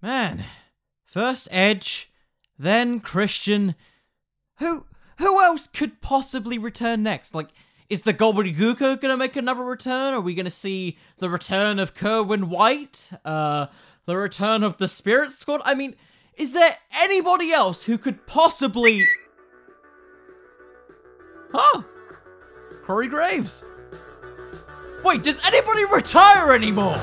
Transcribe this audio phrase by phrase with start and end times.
[0.00, 0.44] Man,
[1.04, 2.10] first Edge,
[2.58, 3.74] then Christian.
[4.58, 4.86] Who
[5.18, 7.34] who else could possibly return next?
[7.34, 7.48] Like,
[7.88, 10.14] is the Gobbledy Gooker gonna make another return?
[10.14, 13.10] Are we gonna see the return of Kerwin White?
[13.24, 13.66] Uh,
[14.06, 15.62] the return of the Spirit Squad?
[15.64, 15.96] I mean,
[16.36, 19.04] is there anybody else who could possibly?
[21.52, 21.82] Huh?
[22.84, 23.64] Corey Graves.
[25.04, 26.98] Wait, does anybody retire anymore?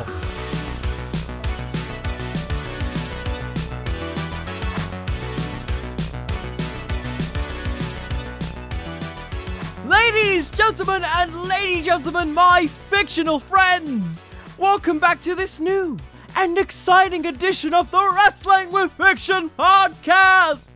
[10.15, 14.23] Ladies, gentlemen, and lady gentlemen, my fictional friends!
[14.57, 15.97] Welcome back to this new
[16.37, 20.67] and exciting edition of the Wrestling with Fiction podcast!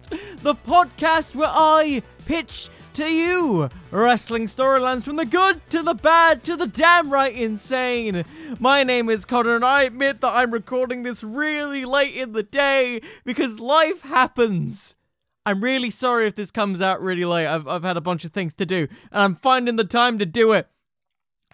[0.41, 6.43] The podcast where I pitch to you wrestling storylines from the good to the bad
[6.43, 8.25] to the damn right insane.
[8.59, 12.43] My name is Connor, and I admit that I'm recording this really late in the
[12.43, 14.95] day because life happens.
[15.45, 17.47] I'm really sorry if this comes out really late.
[17.47, 20.25] I've, I've had a bunch of things to do, and I'm finding the time to
[20.25, 20.67] do it.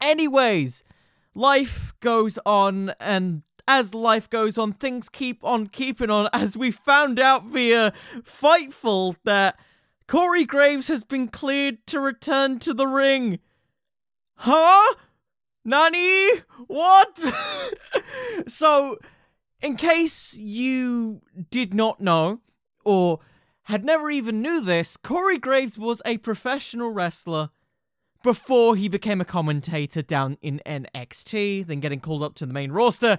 [0.01, 0.83] Anyways,
[1.33, 6.71] life goes on, and as life goes on, things keep on keeping on, as we
[6.71, 9.57] found out via Fightful that
[10.07, 13.39] Corey Graves has been cleared to return to the ring.
[14.37, 14.95] Huh?
[15.63, 16.41] Nani?
[16.67, 17.19] What?
[18.47, 18.97] so,
[19.61, 22.41] in case you did not know,
[22.83, 23.19] or
[23.65, 27.49] had never even knew this, Corey Graves was a professional wrestler
[28.23, 32.71] before he became a commentator down in NXT, then getting called up to the main
[32.71, 33.17] roster.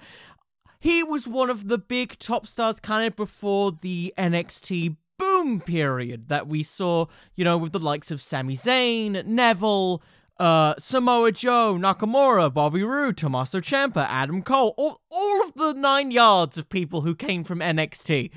[0.78, 6.28] He was one of the big top stars kind of before the NXT boom period
[6.28, 10.00] that we saw, you know, with the likes of Sami Zayn, Neville,
[10.38, 16.12] uh, Samoa Joe, Nakamura, Bobby Roode, Tommaso Ciampa, Adam Cole, all, all of the nine
[16.12, 18.30] yards of people who came from NXT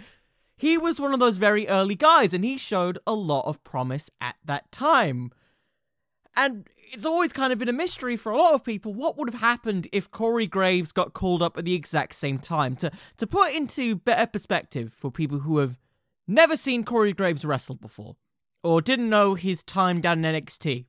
[0.60, 4.12] he was one of those very early guys and he showed a lot of promise
[4.20, 5.32] at that time.
[6.36, 9.30] And it's always kind of been a mystery for a lot of people what would
[9.30, 12.76] have happened if Corey Graves got called up at the exact same time.
[12.76, 15.80] To to put into better perspective for people who have
[16.28, 18.18] never seen Corey Graves wrestle before
[18.62, 20.84] or didn't know his time down in NXT.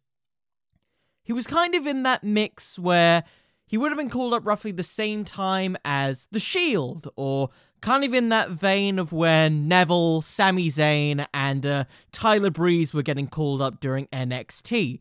[1.23, 3.23] He was kind of in that mix where
[3.67, 8.05] he would have been called up roughly the same time as The Shield or kind
[8.05, 13.27] of in that vein of when Neville, Sami Zayn, and uh, Tyler Breeze were getting
[13.27, 15.01] called up during NXT.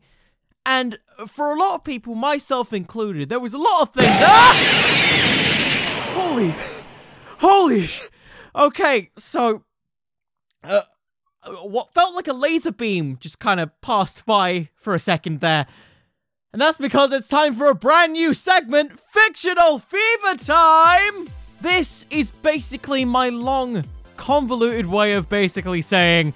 [0.64, 4.08] And for a lot of people, myself included, there was a lot of things.
[4.10, 5.50] Ah!
[6.14, 6.54] Holy,
[7.38, 7.90] holy.
[8.54, 9.64] Okay, so
[10.62, 10.82] uh,
[11.62, 15.66] what felt like a laser beam just kind of passed by for a second there.
[16.52, 21.28] And that's because it's time for a brand new segment, Fictional Fever Time!
[21.60, 23.84] This is basically my long,
[24.16, 26.32] convoluted way of basically saying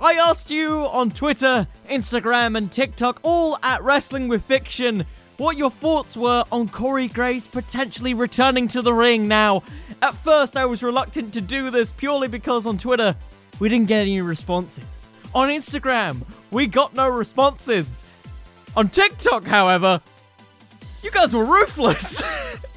[0.00, 5.04] I asked you on Twitter, Instagram, and TikTok, all at Wrestling with Fiction,
[5.36, 9.62] what your thoughts were on Corey Graves potentially returning to the ring now.
[10.02, 13.14] At first, I was reluctant to do this purely because on Twitter,
[13.60, 14.84] we didn't get any responses.
[15.34, 18.02] On Instagram, we got no responses.
[18.76, 20.00] On TikTok, however,
[21.02, 22.22] you guys were ruthless.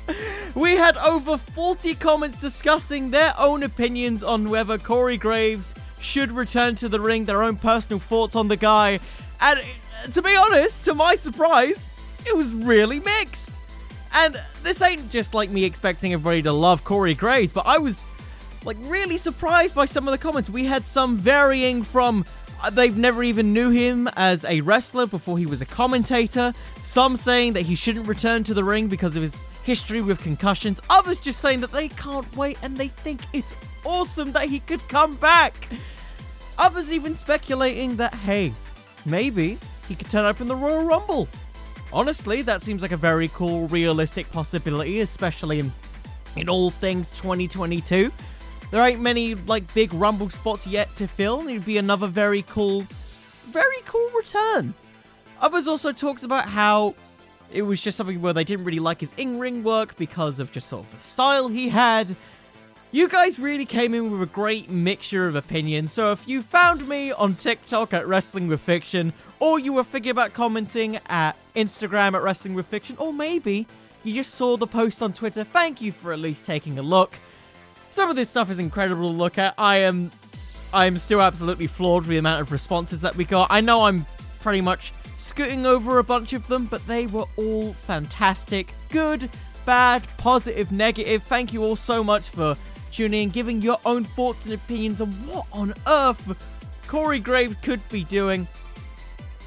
[0.55, 6.75] we had over 40 comments discussing their own opinions on whether Corey Graves should return
[6.75, 8.99] to the ring, their own personal thoughts on the guy.
[9.39, 11.89] And uh, to be honest, to my surprise,
[12.25, 13.51] it was really mixed.
[14.13, 18.01] And this ain't just like me expecting everybody to love Corey Graves, but I was
[18.65, 20.49] like really surprised by some of the comments.
[20.49, 22.25] We had some varying from
[22.61, 26.53] Uh, they've never even knew him as a wrestler before he was a commentator.
[26.83, 30.79] Some saying that he shouldn't return to the ring because of his history with concussions.
[30.89, 34.88] Others just saying that they can't wait and they think it's awesome that he could
[34.89, 35.53] come back.
[36.57, 38.53] Others even speculating that, hey,
[39.05, 39.57] maybe
[39.88, 41.27] he could turn up in the Royal Rumble.
[41.91, 45.71] Honestly, that seems like a very cool, realistic possibility, especially in,
[46.35, 48.11] in all things 2022.
[48.71, 51.41] There ain't many like big rumble spots yet to fill.
[51.41, 52.85] and It'd be another very cool,
[53.45, 54.73] very cool return.
[55.41, 56.95] Others also talked about how
[57.51, 60.69] it was just something where they didn't really like his in-ring work because of just
[60.69, 62.15] sort of the style he had.
[62.94, 66.88] You guys really came in with a great mixture of opinions, so if you found
[66.88, 72.13] me on TikTok at Wrestling with Fiction, or you were thinking about commenting at Instagram
[72.13, 73.65] at Wrestling with Fiction, or maybe
[74.03, 77.17] you just saw the post on Twitter, thank you for at least taking a look.
[77.91, 79.53] Some of this stuff is incredible to look at.
[79.57, 80.11] I am
[80.73, 83.47] I am still absolutely floored with the amount of responses that we got.
[83.51, 84.05] I know I'm
[84.39, 88.73] pretty much scooting over a bunch of them, but they were all fantastic.
[88.89, 89.29] Good,
[89.65, 91.23] bad, positive, negative.
[91.23, 92.55] Thank you all so much for
[92.91, 97.88] tuning in, giving your own thoughts and opinions on what on earth Corey Graves could
[97.89, 98.47] be doing.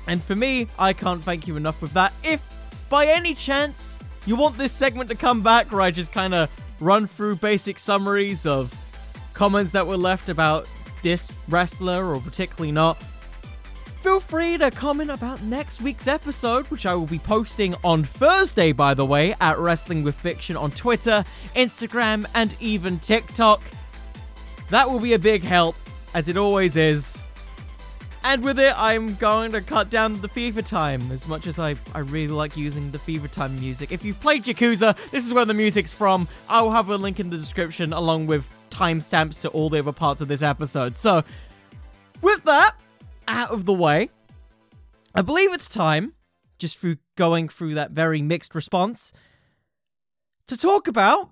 [0.06, 2.12] And for me, I can't thank you enough with that.
[2.22, 2.42] If
[2.90, 6.50] by any chance you want this segment to come back where I just kind of
[6.80, 8.74] run through basic summaries of
[9.32, 10.68] comments that were left about
[11.02, 13.02] this wrestler or particularly not,
[14.02, 18.72] feel free to comment about next week's episode, which I will be posting on Thursday,
[18.72, 21.24] by the way, at Wrestling with Fiction on Twitter,
[21.56, 23.62] Instagram, and even TikTok.
[24.70, 25.76] That will be a big help,
[26.14, 27.18] as it always is.
[28.26, 31.76] And with it, I'm going to cut down the Fever Time as much as I,
[31.94, 33.92] I really like using the Fever Time music.
[33.92, 36.26] If you've played Yakuza, this is where the music's from.
[36.48, 39.92] I will have a link in the description along with timestamps to all the other
[39.92, 40.96] parts of this episode.
[40.96, 41.22] So,
[42.22, 42.80] with that
[43.28, 44.08] out of the way,
[45.14, 46.14] I believe it's time,
[46.58, 49.12] just through going through that very mixed response,
[50.48, 51.28] to talk about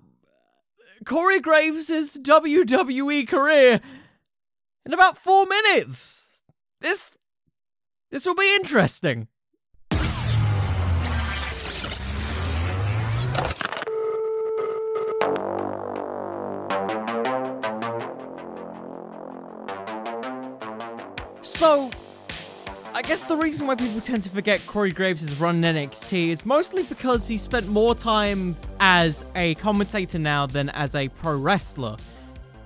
[1.05, 3.81] Corey Graves' WWE career
[4.85, 6.22] in about four minutes.
[6.83, 7.11] This
[8.11, 9.29] this will be interesting.
[21.41, 21.89] So,
[22.93, 26.45] I guess the reason why people tend to forget Corey Graves' run in NXT is
[26.45, 31.95] mostly because he spent more time as a commentator now than as a pro wrestler.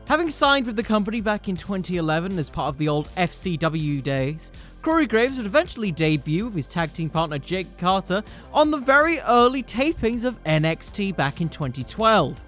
[0.08, 4.54] Having signed with the company back in 2011 as part of the old FCW days,
[4.82, 8.24] Corey Graves would eventually debut with his tag team partner Jake Carter
[8.54, 12.40] on the very early tapings of NXT back in 2012.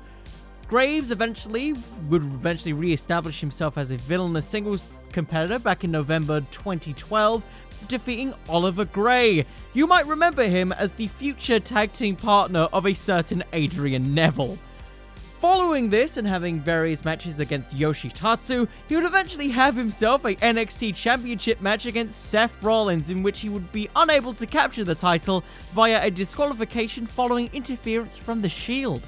[0.69, 1.73] Graves eventually
[2.07, 7.44] would eventually re-establish himself as a villainous singles competitor back in November 2012,
[7.89, 9.45] defeating Oliver Grey.
[9.73, 14.57] You might remember him as the future tag team partner of a certain Adrian Neville.
[15.39, 20.94] Following this and having various matches against Yoshitatsu, he would eventually have himself a NXT
[20.95, 25.45] Championship match against Seth Rollins in which he would be unable to capture the title
[25.74, 29.07] via a disqualification following interference from the Shield.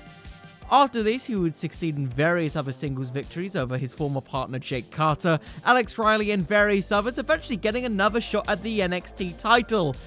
[0.71, 4.89] After this, he would succeed in various other singles victories over his former partner Jake
[4.89, 9.97] Carter, Alex Riley, and various others, eventually getting another shot at the NXT title.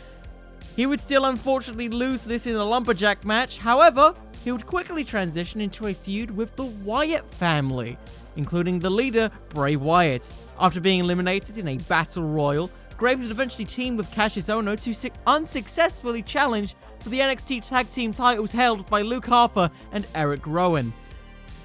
[0.76, 5.60] He would still unfortunately lose this in a lumberjack match, however, he would quickly transition
[5.60, 7.96] into a feud with the Wyatt family,
[8.36, 10.30] including the leader, Bray Wyatt.
[10.58, 14.94] After being eliminated in a battle royal, Graves would eventually team with Kassius Ohno to
[14.94, 20.46] su- unsuccessfully challenge for the NXT Tag Team titles held by Luke Harper and Eric
[20.46, 20.92] Rowan.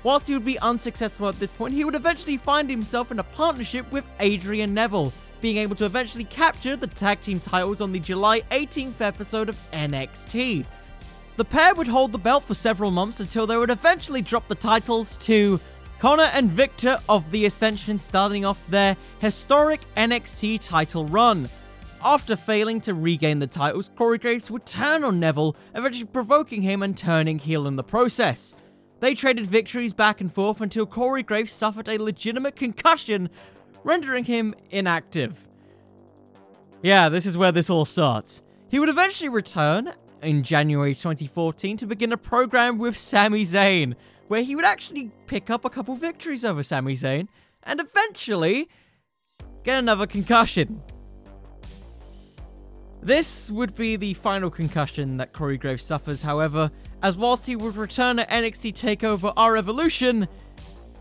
[0.03, 3.23] Whilst he would be unsuccessful at this point, he would eventually find himself in a
[3.23, 7.99] partnership with Adrian Neville, being able to eventually capture the tag team titles on the
[7.99, 10.65] July 18th episode of NXT.
[11.37, 14.55] The pair would hold the belt for several months until they would eventually drop the
[14.55, 15.59] titles to
[15.99, 21.49] Konnor and Viktor of the Ascension starting off their historic NXT title run.
[22.01, 26.81] After failing to regain the titles, Corey Graves would turn on Neville, eventually provoking him
[26.81, 28.53] and turning heel in the process.
[29.01, 33.29] They traded victories back and forth until Corey Graves suffered a legitimate concussion,
[33.83, 35.47] rendering him inactive.
[36.81, 38.41] Yeah, this is where this all starts.
[38.69, 43.95] He would eventually return in January 2014 to begin a program with Sami Zayn,
[44.27, 47.27] where he would actually pick up a couple victories over Sami Zayn
[47.63, 48.69] and eventually
[49.63, 50.81] get another concussion.
[53.01, 56.69] This would be the final concussion that Corey Graves suffers, however,
[57.01, 60.27] as whilst he would return at NXT TakeOver R Evolution,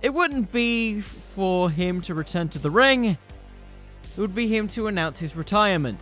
[0.00, 4.86] it wouldn't be for him to return to the ring, it would be him to
[4.86, 6.00] announce his retirement.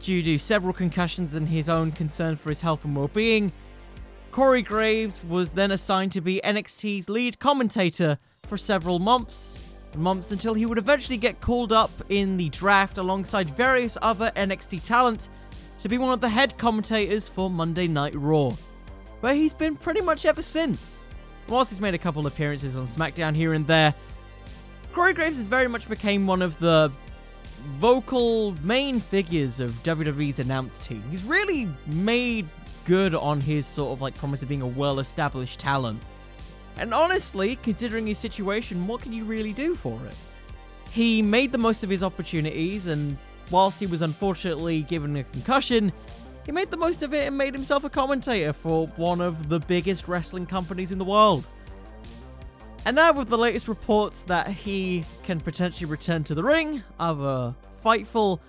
[0.00, 3.52] Due to several concussions and his own concern for his health and well being,
[4.30, 9.58] Corey Graves was then assigned to be NXT's lead commentator for several months,
[9.96, 14.84] months until he would eventually get called up in the draft alongside various other NXT
[14.84, 15.28] talent
[15.80, 18.54] to be one of the head commentators for Monday Night Raw,
[19.20, 20.96] where he's been pretty much ever since.
[21.50, 23.92] Whilst he's made a couple appearances on SmackDown here and there,
[24.92, 26.92] Corey Graves has very much became one of the
[27.80, 31.02] vocal main figures of WWE's announced team.
[31.10, 32.48] He's really made
[32.84, 36.00] good on his sort of like promise of being a well established talent.
[36.76, 40.14] And honestly, considering his situation, what can you really do for it?
[40.92, 43.18] He made the most of his opportunities, and
[43.50, 45.92] whilst he was unfortunately given a concussion,
[46.50, 49.60] he made the most of it and made himself a commentator for one of the
[49.60, 51.44] biggest wrestling companies in the world.
[52.84, 57.54] And now, with the latest reports that he can potentially return to the ring, other
[57.84, 58.40] Fightful,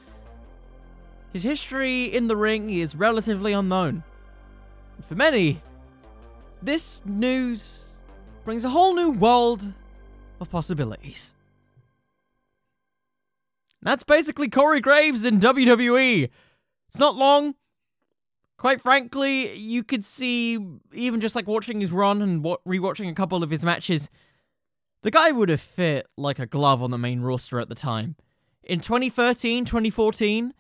[1.32, 4.02] his history in the ring is relatively unknown.
[5.08, 5.62] For many,
[6.60, 7.84] this news
[8.46, 9.74] brings a whole new world
[10.40, 11.34] of possibilities.
[13.84, 16.32] That's basically Corey Graves in WWE.
[16.88, 17.54] It's not long.
[18.62, 20.60] Quite frankly, you could see,
[20.94, 24.08] even just like watching his run and rewatching a couple of his matches,
[25.02, 28.18] the guy would have fit like a glove on the main roster at the time.
[28.62, 30.54] In 2013, 2014,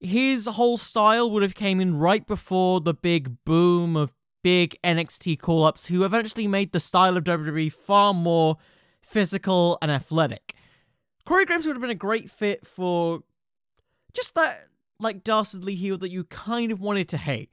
[0.00, 4.12] his whole style would have came in right before the big boom of
[4.42, 8.58] big NXT call-ups who eventually made the style of WWE far more
[9.00, 10.54] physical and athletic.
[11.24, 13.20] Corey Graves would have been a great fit for
[14.12, 14.66] just that
[15.04, 17.50] like dastardly heel that you kind of wanted to hate.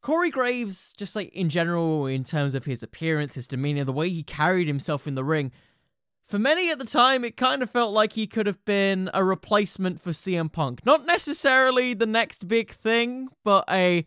[0.00, 4.08] Corey Graves, just like in general, in terms of his appearance, his demeanor, the way
[4.08, 5.52] he carried himself in the ring,
[6.28, 9.24] for many at the time, it kind of felt like he could have been a
[9.24, 10.84] replacement for CM Punk.
[10.84, 14.06] Not necessarily the next big thing, but a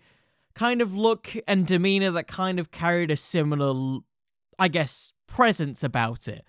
[0.53, 4.01] kind of look and demeanor that kind of carried a similar,
[4.59, 6.45] I guess, presence about it.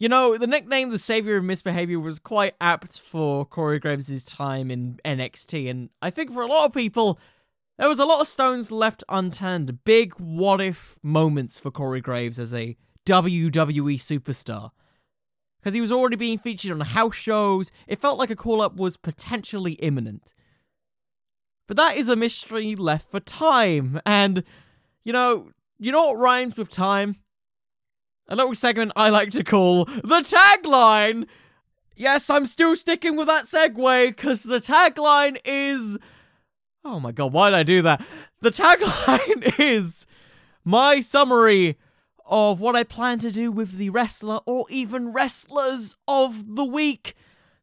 [0.00, 4.70] You know, the nickname the Savior of Misbehavior was quite apt for Corey Graves' time
[4.70, 7.18] in NXT, and I think for a lot of people,
[7.76, 9.84] there was a lot of stones left unturned.
[9.84, 14.70] Big what if moments for Corey Graves as a WWE superstar
[15.60, 17.70] because he was already being featured on house shows.
[17.86, 20.32] It felt like a call up was potentially imminent.
[21.68, 24.00] But that is a mystery left for time.
[24.06, 24.44] And,
[25.04, 27.16] you know, you know what rhymes with time?
[28.30, 31.26] A little segment I like to call the tagline.
[31.96, 35.98] Yes, I'm still sticking with that segue because the tagline is.
[36.84, 38.06] Oh my god, why did I do that?
[38.40, 40.06] The tagline is
[40.64, 41.76] my summary
[42.24, 47.16] of what I plan to do with the wrestler or even wrestlers of the week.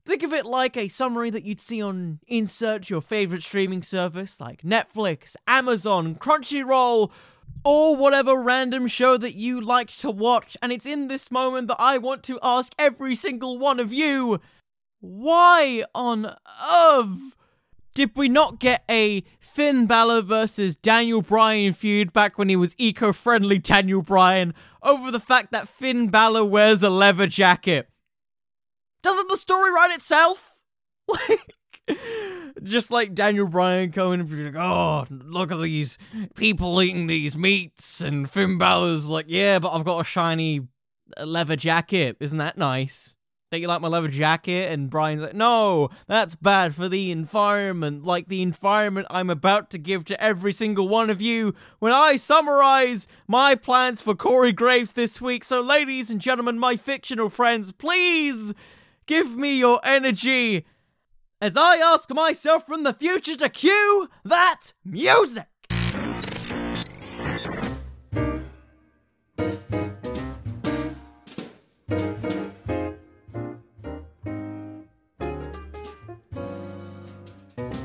[0.05, 4.41] Think of it like a summary that you'd see on insert your favorite streaming service
[4.41, 7.09] like Netflix, Amazon, Crunchyroll,
[7.63, 10.55] or whatever random show that you like to watch.
[10.61, 14.39] And it's in this moment that I want to ask every single one of you
[14.99, 16.35] why on
[16.73, 17.35] earth
[17.93, 22.75] did we not get a Finn Balor versus Daniel Bryan feud back when he was
[22.77, 27.89] eco friendly Daniel Bryan over the fact that Finn Balor wears a leather jacket?
[29.01, 30.53] Doesn't the story write itself?
[31.09, 31.55] Like,
[32.63, 35.97] just like Daniel Bryan going and being like, oh, look at these
[36.35, 40.67] people eating these meats, and Finn Balor's like, yeah, but I've got a shiny
[41.17, 42.17] uh, leather jacket.
[42.19, 43.15] Isn't that nice?
[43.49, 44.69] Don't you like my leather jacket?
[44.73, 49.77] And Bryan's like, no, that's bad for the environment, like the environment I'm about to
[49.77, 54.93] give to every single one of you when I summarize my plans for Corey Graves
[54.93, 55.45] this week.
[55.45, 58.53] So, ladies and gentlemen, my fictional friends, please
[59.05, 60.65] give me your energy
[61.39, 65.45] as I ask myself from the future to cue that music.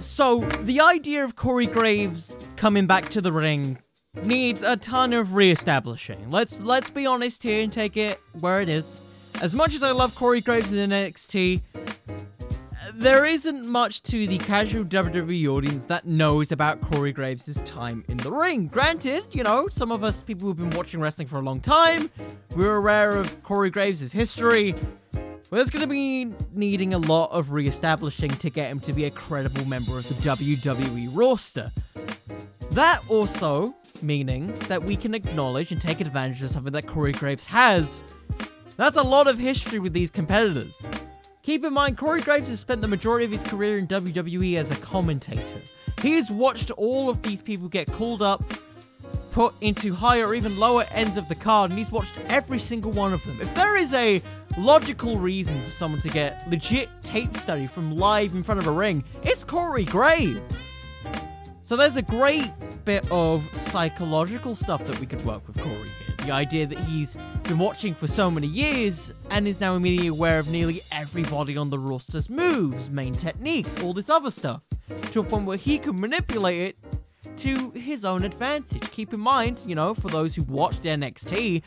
[0.00, 3.78] So, the idea of Corey Graves coming back to the ring
[4.22, 6.30] needs a ton of re-establishing.
[6.30, 9.00] Let's let's be honest here and take it where it is.
[9.40, 11.62] As much as I love Corey Graves in NXT,
[12.94, 18.16] there isn't much to the casual WWE audience that knows about Corey Graves' time in
[18.18, 18.66] the ring.
[18.66, 22.10] Granted, you know, some of us people who've been watching wrestling for a long time,
[22.54, 24.74] we're aware of Corey Graves' history,
[25.52, 29.04] well, there's going to be needing a lot of re-establishing to get him to be
[29.04, 31.70] a credible member of the WWE roster.
[32.70, 37.44] That also meaning that we can acknowledge and take advantage of something that Corey Graves
[37.44, 38.02] has.
[38.76, 40.80] That's a lot of history with these competitors.
[41.42, 44.70] Keep in mind, Corey Graves has spent the majority of his career in WWE as
[44.70, 45.60] a commentator.
[46.00, 48.44] He's watched all of these people get called up,
[49.32, 52.92] put into higher or even lower ends of the card, and he's watched every single
[52.92, 53.40] one of them.
[53.40, 54.22] If there is a
[54.56, 58.72] logical reason for someone to get legit tape study from live in front of a
[58.72, 60.40] ring, it's Corey Graves.
[61.64, 62.52] So there's a great
[62.84, 65.90] bit of psychological stuff that we could work with Corey.
[66.24, 70.38] The idea that he's been watching for so many years and is now immediately aware
[70.38, 74.62] of nearly everybody on the roster's moves, main techniques, all this other stuff,
[75.10, 78.88] to a point where he can manipulate it to his own advantage.
[78.92, 81.62] Keep in mind, you know, for those who watched NXT,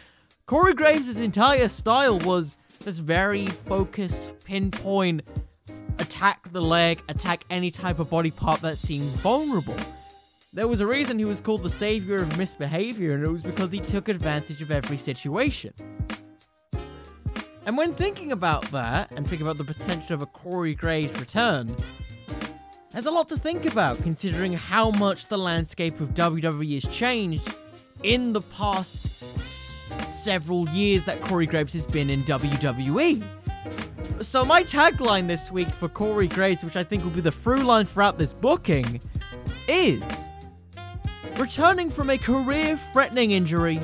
[0.46, 5.22] Corey Graves' entire style was this very focused, pinpoint
[6.00, 9.76] attack the leg, attack any type of body part that seems vulnerable.
[10.56, 13.74] There was a reason he was called the savior of misbehavior, and it was because
[13.74, 15.74] he took advantage of every situation.
[17.66, 21.76] And when thinking about that, and thinking about the potential of a Corey Graves return,
[22.94, 27.54] there's a lot to think about considering how much the landscape of WWE has changed
[28.04, 29.38] in the past
[30.24, 33.22] several years that Corey Graves has been in WWE.
[34.22, 37.64] So, my tagline this week for Corey Graves, which I think will be the through
[37.64, 39.02] line throughout this booking,
[39.68, 40.02] is
[41.38, 43.82] Returning from a career threatening injury,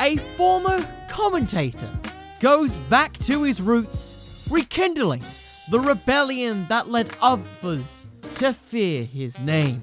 [0.00, 1.88] a former commentator
[2.40, 5.22] goes back to his roots, rekindling
[5.70, 9.80] the rebellion that led others to fear his name.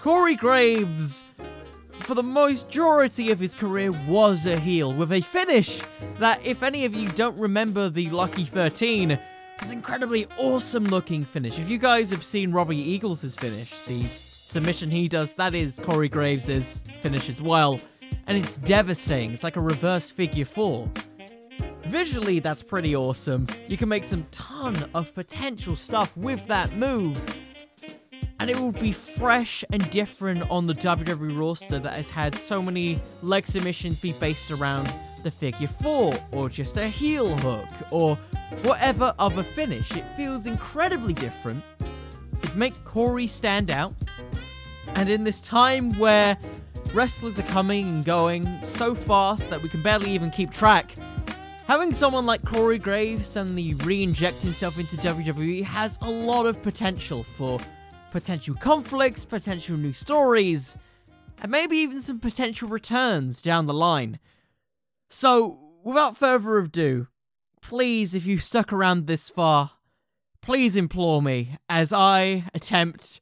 [0.00, 1.24] Corey Graves,
[2.00, 5.80] for the majority of his career, was a heel, with a finish
[6.20, 9.18] that, if any of you don't remember the Lucky 13,
[9.60, 11.58] was incredibly awesome looking finish.
[11.58, 16.08] If you guys have seen Robbie Eagles' finish, the submission he does, that is Corey
[16.08, 17.80] Graves' finish as well.
[18.26, 19.32] And it's devastating.
[19.32, 20.88] It's like a reverse figure four.
[21.84, 23.46] Visually, that's pretty awesome.
[23.68, 27.16] You can make some ton of potential stuff with that move
[28.40, 32.62] and it will be fresh and different on the WWE roster that has had so
[32.62, 34.92] many leg submissions be based around
[35.24, 38.16] the figure four, or just a heel hook, or
[38.62, 39.90] whatever other finish.
[39.92, 41.64] It feels incredibly different.
[42.42, 43.94] It'd make Corey stand out,
[44.94, 46.36] and in this time where
[46.94, 50.94] wrestlers are coming and going so fast that we can barely even keep track,
[51.66, 57.24] having someone like Corey Graves suddenly re-inject himself into WWE has a lot of potential
[57.36, 57.60] for
[58.10, 60.76] potential conflicts, potential new stories,
[61.42, 64.18] and maybe even some potential returns down the line.
[65.10, 67.08] So, without further ado,
[67.60, 69.72] please, if you've stuck around this far,
[70.40, 73.20] please implore me as I attempt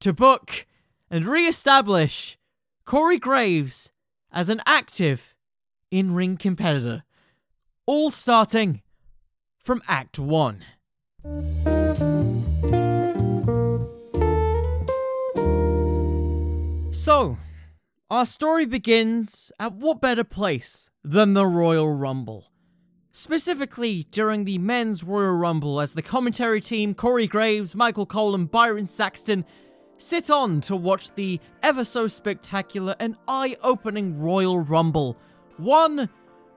[0.00, 0.66] to book
[1.10, 2.38] and re establish
[2.84, 3.90] Corey Graves
[4.32, 5.34] as an active
[5.90, 7.04] in ring competitor.
[7.86, 8.82] All starting
[9.62, 10.64] from Act 1.
[16.92, 17.38] So,
[18.10, 22.50] our story begins at what better place than the Royal Rumble?
[23.12, 28.50] Specifically, during the men's Royal Rumble, as the commentary team, Corey Graves, Michael Cole, and
[28.50, 29.44] Byron Saxton
[29.98, 35.16] sit on to watch the ever so spectacular and eye opening Royal Rumble.
[35.56, 36.08] One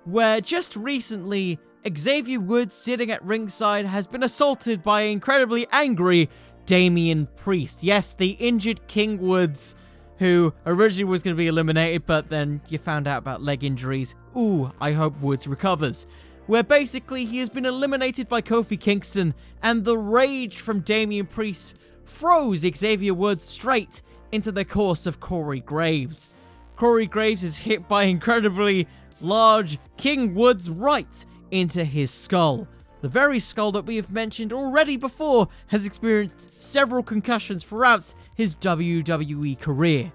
[0.05, 1.59] where just recently
[1.97, 6.29] Xavier Woods, sitting at ringside, has been assaulted by incredibly angry
[6.65, 7.83] Damian Priest.
[7.83, 9.75] Yes, the injured King Woods
[10.19, 14.15] who originally was going to be eliminated, but then you found out about leg injuries.
[14.37, 16.05] Ooh, I hope Woods recovers.
[16.49, 21.75] Where basically he has been eliminated by Kofi Kingston, and the rage from Damian Priest
[22.05, 26.29] froze Xavier Woods straight into the course of Corey Graves.
[26.75, 28.87] Corey Graves is hit by incredibly
[29.21, 32.67] large King Woods right into his skull.
[33.01, 38.55] The very skull that we have mentioned already before has experienced several concussions throughout his
[38.55, 40.11] WWE career.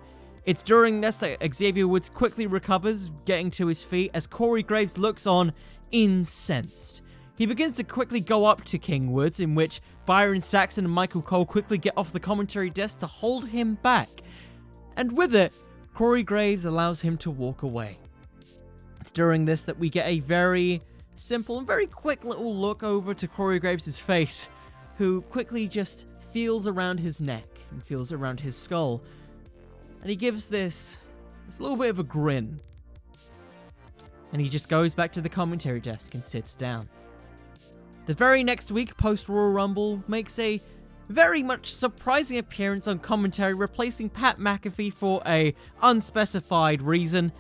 [0.46, 4.98] It's during this that Xavier Woods quickly recovers, getting to his feet as Corey Graves
[4.98, 5.52] looks on,
[5.90, 7.02] incensed.
[7.36, 11.22] He begins to quickly go up to King Woods, in which Byron Saxton and Michael
[11.22, 14.08] Cole quickly get off the commentary desk to hold him back.
[14.96, 15.52] And with it,
[15.94, 17.96] Corey Graves allows him to walk away.
[19.00, 20.80] It's during this that we get a very
[21.16, 24.48] simple and very quick little look over to Corey Graves' face,
[24.98, 29.02] who quickly just feels around his neck and feels around his skull.
[30.00, 30.96] And he gives this,
[31.46, 32.60] this little bit of a grin.
[34.34, 36.88] And he just goes back to the commentary desk and sits down.
[38.06, 40.60] The very next week, post Royal Rumble makes a
[41.08, 47.32] very much surprising appearance on commentary, replacing Pat McAfee for a unspecified reason.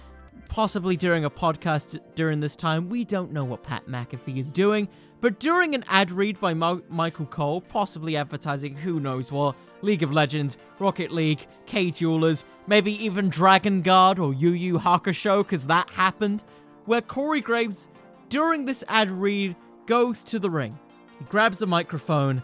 [0.48, 4.88] Possibly during a podcast during this time, we don't know what Pat McAfee is doing,
[5.20, 10.04] but during an ad read by Mo- Michael Cole, possibly advertising who knows what, League
[10.04, 15.66] of Legends, Rocket League, Kay Jewelers, maybe even Dragon Guard or Yu Yu Hakusho, because
[15.66, 16.44] that happened,
[16.86, 17.86] where Corey Graves,
[18.28, 20.78] during this ad read, goes to the ring.
[21.18, 22.42] He grabs a microphone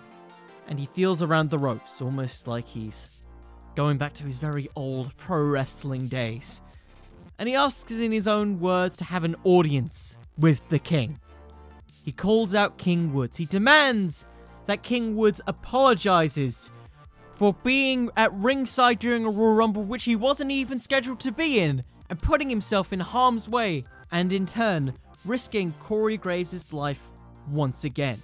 [0.68, 3.10] and he feels around the ropes, almost like he's
[3.74, 6.60] going back to his very old pro wrestling days.
[7.38, 11.18] And he asks in his own words to have an audience with the king.
[12.04, 13.36] He calls out King Woods.
[13.36, 14.24] He demands
[14.66, 16.70] that King Woods apologizes
[17.34, 21.58] for being at ringside during a Royal Rumble which he wasn't even scheduled to be
[21.58, 24.94] in, and putting himself in harm's way, and in turn,
[25.24, 27.02] risking Corey Graves' life
[27.50, 28.22] once again.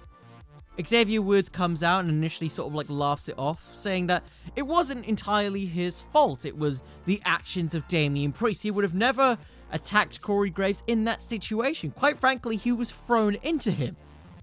[0.85, 4.23] Xavier Woods comes out and initially sort of like laughs it off, saying that
[4.55, 8.61] it wasn't entirely his fault, it was the actions of Damian Priest.
[8.61, 9.37] He would have never
[9.71, 11.91] attacked Corey Graves in that situation.
[11.91, 13.97] Quite frankly, he was thrown into him.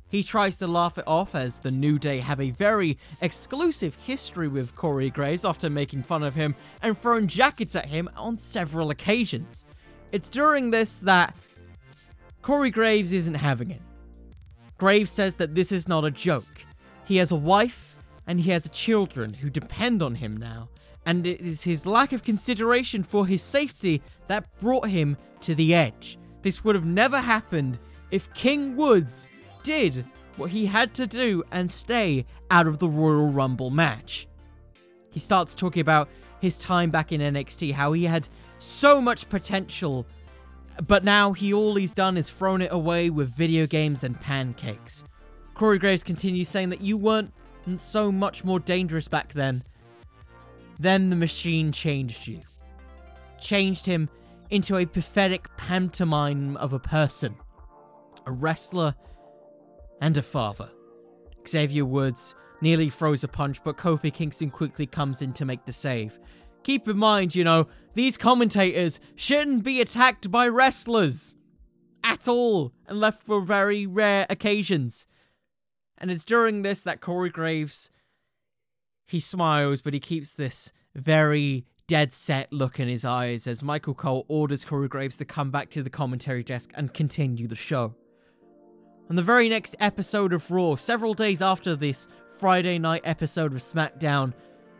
[0.08, 4.46] He tries to laugh it off as the New Day have a very exclusive history
[4.48, 8.90] with Corey Graves after making fun of him and throwing jackets at him on several
[8.90, 9.66] occasions.
[10.12, 11.34] It's during this that
[12.42, 13.80] Corey Graves isn't having it.
[14.78, 16.64] Graves says that this is not a joke.
[17.04, 20.68] He has a wife and he has children who depend on him now,
[21.04, 25.74] and it is his lack of consideration for his safety that brought him to the
[25.74, 26.18] edge.
[26.42, 27.78] This would have never happened
[28.10, 29.26] if King Woods
[29.62, 30.04] did
[30.36, 34.26] what he had to do and stay out of the Royal Rumble match.
[35.10, 36.08] He starts talking about
[36.40, 38.28] his time back in NXT, how he had
[38.64, 40.06] so much potential,
[40.86, 45.04] but now he all he's done is thrown it away with video games and pancakes.
[45.54, 47.30] Corey Graves continues saying that you weren't
[47.76, 49.62] so much more dangerous back then.
[50.80, 52.40] Then the machine changed you.
[53.40, 54.08] Changed him
[54.50, 57.36] into a pathetic pantomime of a person.
[58.26, 58.94] A wrestler
[60.00, 60.70] and a father.
[61.46, 65.72] Xavier Woods nearly throws a punch, but Kofi Kingston quickly comes in to make the
[65.72, 66.18] save.
[66.62, 71.36] Keep in mind, you know, these commentators shouldn't be attacked by wrestlers
[72.02, 75.06] at all, and left for very rare occasions.
[75.96, 77.88] And it's during this that Corey Graves
[79.06, 83.94] he smiles, but he keeps this very dead set look in his eyes as Michael
[83.94, 87.94] Cole orders Corey Graves to come back to the commentary desk and continue the show.
[89.10, 93.58] On the very next episode of Raw, several days after this Friday night episode of
[93.58, 94.32] SmackDown,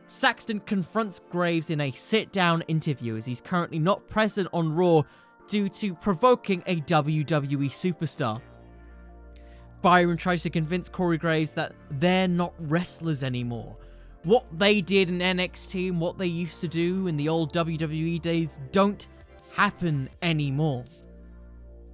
[0.07, 5.03] Saxton confronts Graves in a sit down interview as he's currently not present on Raw
[5.49, 8.41] due to provoking a WWE superstar.
[9.83, 13.77] Byron tries to convince Corey Graves that they're not wrestlers anymore.
[14.23, 18.23] What they did in NXT and what they used to do in the old WWE
[18.23, 19.07] days don't
[19.53, 20.85] happen anymore.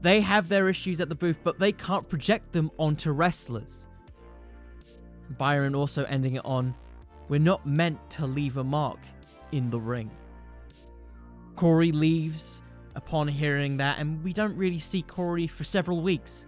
[0.02, 3.88] They have their issues at the booth, but they can't project them onto wrestlers.
[5.30, 6.74] Byron also ending it on,
[7.30, 8.98] We're not meant to leave a mark
[9.52, 10.10] in the ring.
[11.54, 12.60] Corey leaves
[12.96, 16.44] upon hearing that, and we don't really see Corey for several weeks.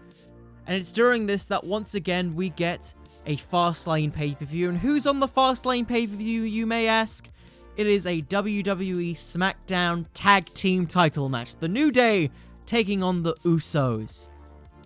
[0.67, 2.95] And it's during this that once again we get
[3.27, 4.71] a Fastlane pay per view.
[4.71, 7.29] And who's on the Fastlane pay per view, you may ask?
[7.77, 11.55] It is a WWE SmackDown Tag Team title match.
[11.61, 12.29] The New Day
[12.67, 14.27] taking on the Usos.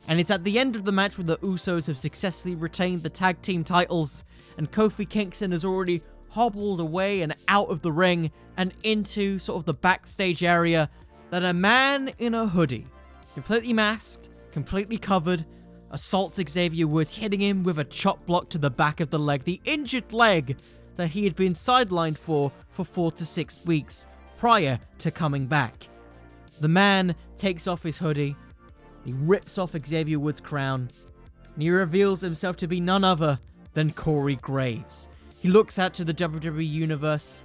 [0.09, 3.09] And it's at the end of the match where the Usos have successfully retained the
[3.09, 4.25] tag team titles,
[4.59, 9.59] and Kofi Kingston has already hobbled away and out of the ring and into sort
[9.59, 10.91] of the backstage area
[11.31, 12.87] that a man in a hoodie,
[13.35, 15.45] completely masked, completely covered,
[15.91, 19.45] assaults Xavier Woods, hitting him with a chop block to the back of the leg,
[19.45, 20.57] the injured leg
[20.95, 24.07] that he had been sidelined for for four to six weeks
[24.39, 25.89] prior to coming back.
[26.61, 28.37] The man takes off his hoodie,
[29.05, 30.91] he rips off Xavier Woods' crown,
[31.55, 33.39] and he reveals himself to be none other
[33.77, 35.07] than Corey Graves.
[35.37, 37.43] He looks out to the WWE Universe,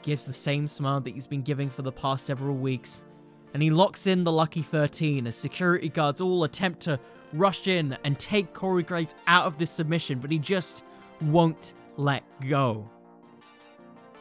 [0.00, 3.02] gives the same smile that he's been giving for the past several weeks,
[3.52, 7.00] and he locks in the Lucky 13 as security guards all attempt to
[7.32, 10.84] rush in and take Corey Graves out of this submission, but he just
[11.20, 12.88] won't let go.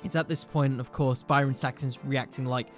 [0.03, 2.69] It's at this point, of course, Byron Saxton's reacting like,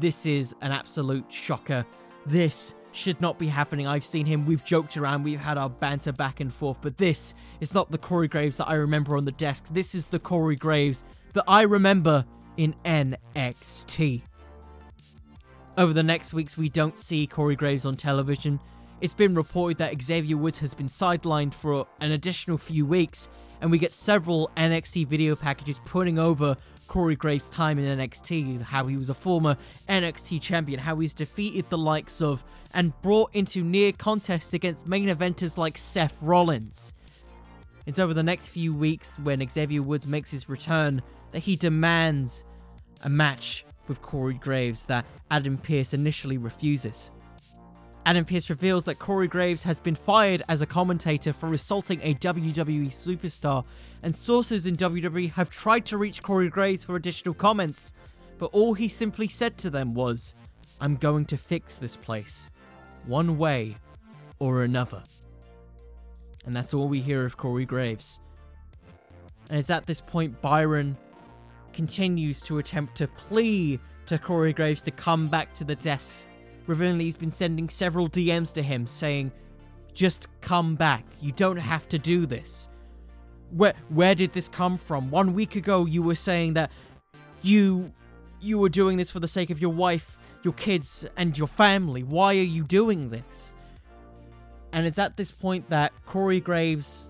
[0.00, 1.86] this is an absolute shocker.
[2.26, 3.86] This should not be happening.
[3.86, 7.34] I've seen him, we've joked around, we've had our banter back and forth, but this
[7.60, 9.66] is not the Corey Graves that I remember on the desk.
[9.70, 12.24] This is the Corey Graves that I remember
[12.56, 14.22] in NXT.
[15.78, 18.60] Over the next weeks, we don't see Corey Graves on television.
[19.00, 23.28] It's been reported that Xavier Woods has been sidelined for an additional few weeks,
[23.60, 28.86] and we get several NXT video packages putting over Corey Graves' time in NXT, how
[28.86, 29.56] he was a former
[29.88, 32.42] NXT champion, how he's defeated the likes of
[32.72, 36.92] and brought into near contests against main eventers like Seth Rollins.
[37.86, 42.44] It's over the next few weeks when Xavier Woods makes his return that he demands
[43.02, 47.10] a match with Corey Graves that Adam Pearce initially refuses.
[48.06, 52.14] Adam Pearce reveals that Corey Graves has been fired as a commentator for assaulting a
[52.14, 53.64] WWE superstar,
[54.02, 57.92] and sources in WWE have tried to reach Corey Graves for additional comments,
[58.38, 60.34] but all he simply said to them was,
[60.80, 62.48] I'm going to fix this place,
[63.06, 63.76] one way
[64.38, 65.02] or another.
[66.46, 68.18] And that's all we hear of Corey Graves.
[69.50, 70.96] And it's at this point Byron
[71.74, 76.14] continues to attempt to plea to Corey Graves to come back to the desk
[76.70, 79.32] revealing that he's been sending several DMs to him saying,
[79.92, 81.04] just come back.
[81.20, 82.68] You don't have to do this.
[83.50, 85.10] Where where did this come from?
[85.10, 86.70] One week ago you were saying that
[87.42, 87.86] you
[88.40, 92.04] you were doing this for the sake of your wife, your kids, and your family.
[92.04, 93.54] Why are you doing this?
[94.72, 97.06] And it's at this point that Corey Graves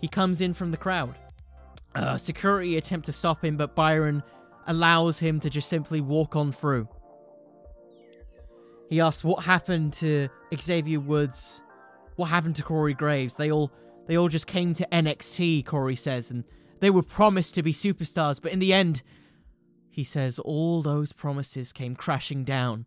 [0.00, 1.14] he comes in from the crowd.
[1.94, 4.22] Uh, security attempt to stop him, but Byron
[4.66, 6.88] allows him to just simply walk on through.
[8.90, 10.28] He asks what happened to
[10.60, 11.62] Xavier Woods,
[12.16, 13.36] what happened to Corey Graves.
[13.36, 13.72] They all
[14.08, 16.42] they all just came to NXT, Corey says, and
[16.80, 19.02] they were promised to be superstars, but in the end,
[19.90, 22.84] he says all those promises came crashing down.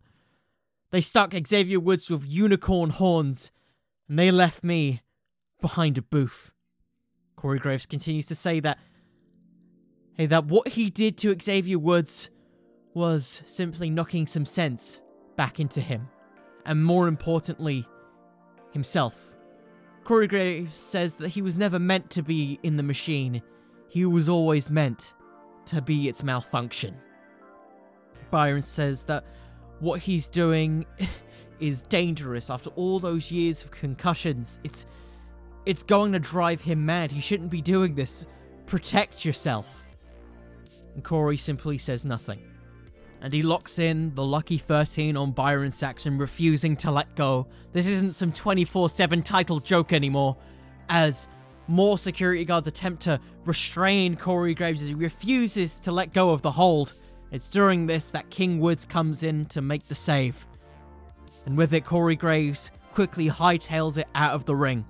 [0.90, 3.50] They stuck Xavier Woods with unicorn horns,
[4.06, 5.00] and they left me
[5.62, 6.50] behind a booth.
[7.34, 8.78] Corey Graves continues to say that
[10.18, 12.28] hey, that what he did to Xavier Woods
[12.92, 15.00] was simply knocking some sense
[15.36, 16.08] back into him,
[16.64, 17.86] and more importantly,
[18.72, 19.14] himself.
[20.04, 23.42] Corey Graves says that he was never meant to be in the machine,
[23.88, 25.14] he was always meant
[25.66, 26.96] to be its malfunction.
[28.30, 29.24] Byron says that
[29.80, 30.84] what he's doing
[31.60, 34.58] is dangerous after all those years of concussions.
[34.64, 34.84] It's
[35.66, 37.10] it's going to drive him mad.
[37.10, 38.26] He shouldn't be doing this.
[38.66, 39.96] Protect yourself.
[40.94, 42.42] And Corey simply says nothing.
[43.24, 47.46] And he locks in the lucky 13 on Byron Saxton, refusing to let go.
[47.72, 50.36] This isn't some 24 7 title joke anymore,
[50.90, 51.26] as
[51.66, 56.42] more security guards attempt to restrain Corey Graves as he refuses to let go of
[56.42, 56.92] the hold.
[57.32, 60.46] It's during this that King Woods comes in to make the save.
[61.46, 64.84] And with it, Corey Graves quickly hightails it out of the ring.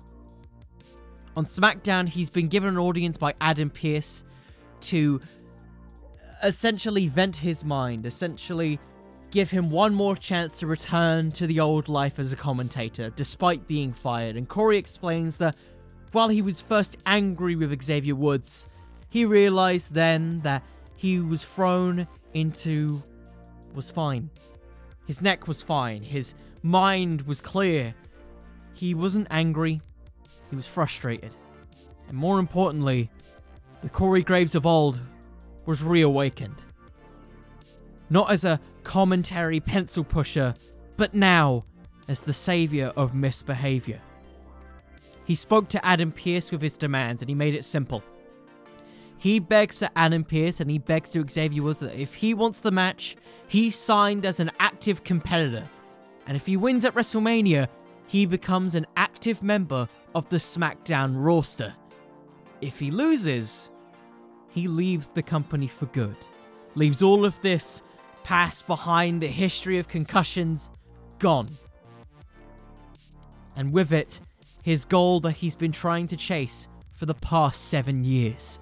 [1.37, 4.25] On SmackDown, he's been given an audience by Adam Pearce
[4.81, 5.21] to
[6.43, 8.79] essentially vent his mind, essentially
[9.31, 13.67] give him one more chance to return to the old life as a commentator, despite
[13.67, 14.35] being fired.
[14.35, 15.55] And Corey explains that
[16.11, 18.65] while he was first angry with Xavier Woods,
[19.09, 20.63] he realized then that
[20.95, 23.03] he was thrown into
[23.73, 24.29] was fine.
[25.05, 27.93] His neck was fine, his mind was clear.
[28.73, 29.81] He wasn't angry,
[30.49, 31.35] he was frustrated.
[32.07, 33.09] And more importantly,
[33.81, 34.99] the Corey Graves of old
[35.65, 36.55] was reawakened.
[38.09, 40.53] Not as a commentary pencil pusher,
[40.97, 41.63] but now
[42.07, 44.01] as the savior of misbehavior.
[45.25, 48.03] He spoke to Adam Pearce with his demands and he made it simple.
[49.17, 52.59] He begs to Adam Pearce and he begs to Xavier Woods that if he wants
[52.59, 53.15] the match,
[53.47, 55.67] he's signed as an active competitor.
[56.27, 57.67] And if he wins at WrestleMania,
[58.07, 61.73] he becomes an active member of the SmackDown roster.
[62.61, 63.71] If he loses,
[64.55, 66.15] he leaves the company for good.
[66.75, 67.81] Leaves all of this
[68.23, 70.69] past behind, the history of concussions
[71.19, 71.49] gone.
[73.57, 74.21] And with it,
[74.63, 78.59] his goal that he's been trying to chase for the past seven years.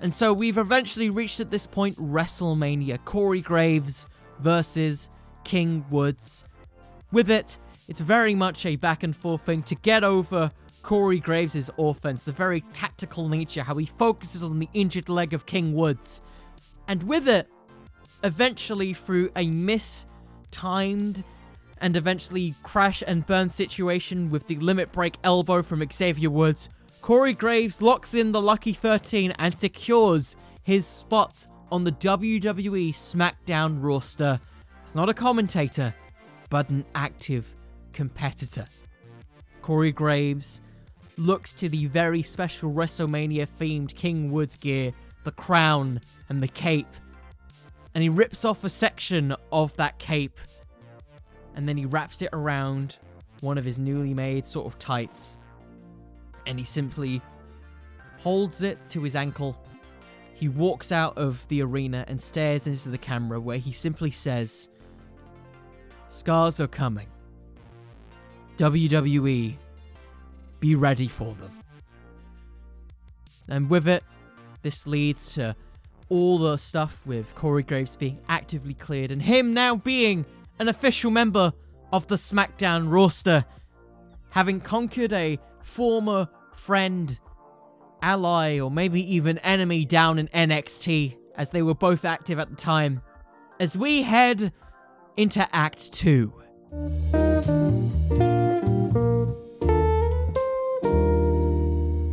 [0.00, 4.06] And so we've eventually reached at this point WrestleMania Corey Graves
[4.38, 5.08] versus
[5.42, 6.44] King Woods.
[7.10, 7.56] With it,
[7.88, 10.50] it's very much a back and forth thing to get over
[10.82, 15.46] Corey Graves' offense, the very tactical nature, how he focuses on the injured leg of
[15.46, 16.20] King Woods.
[16.88, 17.48] And with it,
[18.24, 21.24] eventually through a mistimed
[21.80, 26.68] and eventually crash and burn situation with the limit break elbow from Xavier Woods,
[27.00, 33.82] Corey Graves locks in the Lucky 13 and secures his spot on the WWE SmackDown
[33.82, 34.40] roster.
[34.84, 35.94] It's not a commentator,
[36.50, 37.48] but an active
[37.92, 38.66] competitor.
[39.62, 40.60] Corey Graves
[41.16, 44.92] looks to the very special WrestleMania themed King Woods gear,
[45.24, 46.94] the crown and the cape.
[47.94, 50.38] And he rips off a section of that cape
[51.54, 52.96] and then he wraps it around
[53.40, 55.36] one of his newly made sort of tights.
[56.46, 57.20] And he simply
[58.18, 59.56] holds it to his ankle.
[60.34, 64.68] He walks out of the arena and stares into the camera where he simply says,
[66.08, 67.08] Scars are coming.
[68.56, 69.56] WWE
[70.62, 71.50] be ready for them.
[73.48, 74.04] And with it,
[74.62, 75.56] this leads to
[76.08, 80.24] all the stuff with Corey Graves being actively cleared and him now being
[80.60, 81.52] an official member
[81.92, 83.44] of the SmackDown roster,
[84.30, 87.18] having conquered a former friend,
[88.00, 92.56] ally, or maybe even enemy down in NXT, as they were both active at the
[92.56, 93.02] time,
[93.58, 94.52] as we head
[95.16, 97.31] into Act 2.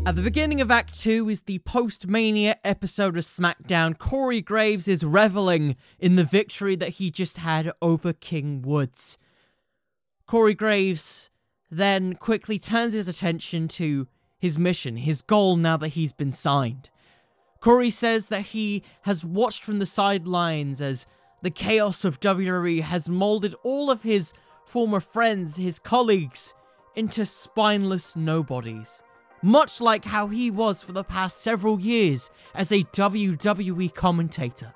[0.10, 3.95] At the beginning of Act 2 is the post Mania episode of SmackDown.
[3.95, 9.19] Corey Graves is reveling in the victory that he just had over King Woods.
[10.26, 11.30] Corey Graves
[11.69, 14.08] then quickly turns his attention to
[14.39, 16.89] his mission, his goal now that he's been signed.
[17.62, 21.06] Corey says that he has watched from the sidelines as
[21.43, 24.34] the chaos of WWE has molded all of his
[24.65, 26.56] former friends, his colleagues,
[26.95, 29.04] into spineless nobodies
[29.41, 34.73] much like how he was for the past several years as a WWE commentator.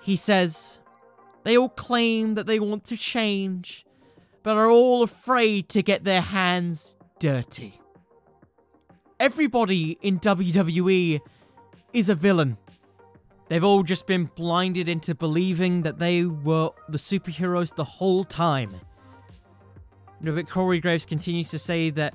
[0.00, 0.78] He says
[1.44, 3.84] They all claim that they want to change,
[4.42, 7.80] but are all afraid to get their hands dirty.
[9.18, 11.20] Everybody in WWE
[11.92, 12.58] is a villain.
[13.48, 18.80] They've all just been blinded into believing that they were the superheroes the whole time.
[20.20, 22.14] Know, Corey Graves continues to say that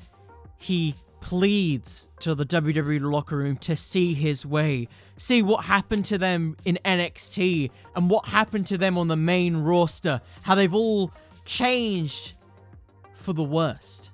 [0.62, 6.19] he pleads to the WWE locker room to see his way, see what happened to
[6.19, 11.12] them in NXT and what happened to them on the main roster, how they've all
[11.45, 12.34] changed
[13.15, 14.12] for the worst.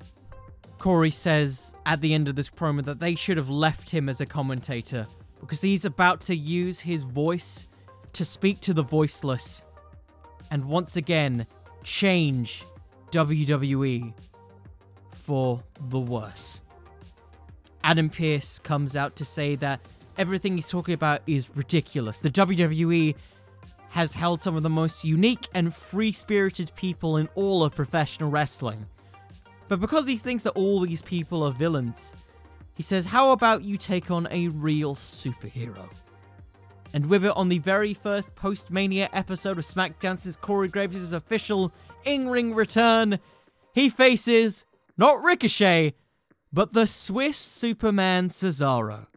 [0.77, 4.21] Corey says at the end of this promo that they should have left him as
[4.21, 5.05] a commentator
[5.41, 7.67] because he's about to use his voice
[8.13, 9.63] to speak to the voiceless
[10.49, 11.45] and once again
[11.83, 12.63] change
[13.11, 14.13] WWE
[15.27, 16.61] for the worse.
[17.83, 19.81] Adam Pearce comes out to say that
[20.17, 22.21] everything he's talking about is ridiculous.
[22.21, 23.13] The WWE
[23.89, 28.29] has held some of the most unique and free spirited people in all of professional
[28.29, 28.85] wrestling.
[29.67, 32.13] But because he thinks that all these people are villains,
[32.75, 35.89] he says, How about you take on a real superhero?
[36.93, 41.11] And with it, on the very first post Mania episode of SmackDown since Corey Graves'
[41.11, 41.73] official
[42.05, 43.19] in ring return,
[43.73, 44.63] he faces
[44.97, 45.93] not Ricochet,
[46.51, 49.07] but the Swiss Superman Cesaro.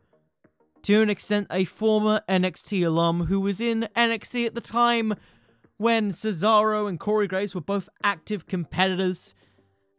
[0.82, 5.14] To an extent, a former NXT alum who was in NXT at the time
[5.76, 9.34] when Cesaro and Corey Graves were both active competitors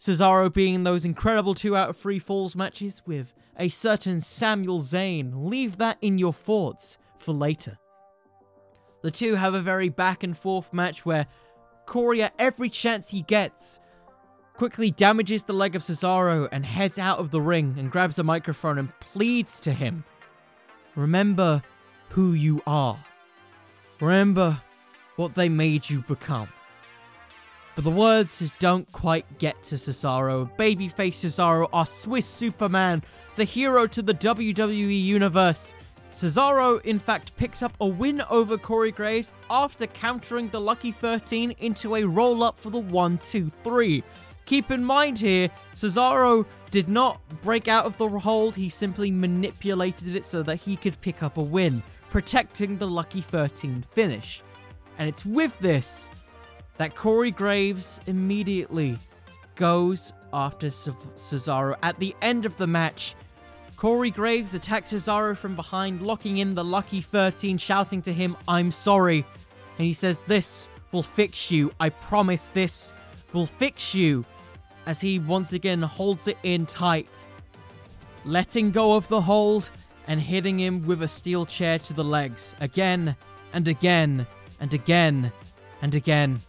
[0.02, 4.82] Cesaro being in those incredible 2 out of 3 falls matches with a certain Samuel
[4.82, 5.48] Zane.
[5.48, 7.78] Leave that in your thoughts for later.
[9.04, 11.28] The two have a very back and forth match where
[11.86, 13.80] Corey, at every chance he gets,
[14.56, 18.24] quickly damages the leg of Cesaro and heads out of the ring and grabs a
[18.24, 20.04] microphone and pleads to him
[20.96, 21.64] Remember
[22.10, 23.00] who you are.
[24.00, 24.62] Remember
[25.16, 26.50] what they made you become.
[27.76, 30.50] But the words don't quite get to Cesaro.
[30.58, 33.04] Babyface Cesaro, our Swiss Superman,
[33.38, 35.74] the hero to the WWE Universe.
[36.12, 41.52] Cesaro, in fact, picks up a win over Corey Graves after countering the Lucky 13
[41.60, 44.04] into a roll up for the 1 2 3.
[44.46, 50.16] Keep in mind here, Cesaro did not break out of the hold, he simply manipulated
[50.16, 54.42] it so that he could pick up a win, protecting the Lucky 13 finish.
[54.98, 56.08] And it's with this
[56.78, 58.98] that Corey Graves immediately
[59.56, 61.76] goes after Cesaro.
[61.84, 63.16] At the end of the match,
[63.76, 68.72] Corey Graves attacks Cesaro from behind, locking in the Lucky 13, shouting to him, I'm
[68.72, 69.26] sorry.
[69.78, 71.72] And he says, This will fix you.
[71.80, 72.92] I promise this
[73.34, 74.26] will fix you.
[74.86, 77.10] As he once again holds it in tight,
[78.26, 79.70] letting go of the hold
[80.08, 83.16] and hitting him with a steel chair to the legs again
[83.54, 84.26] and again
[84.60, 85.32] and again
[85.82, 86.42] and again.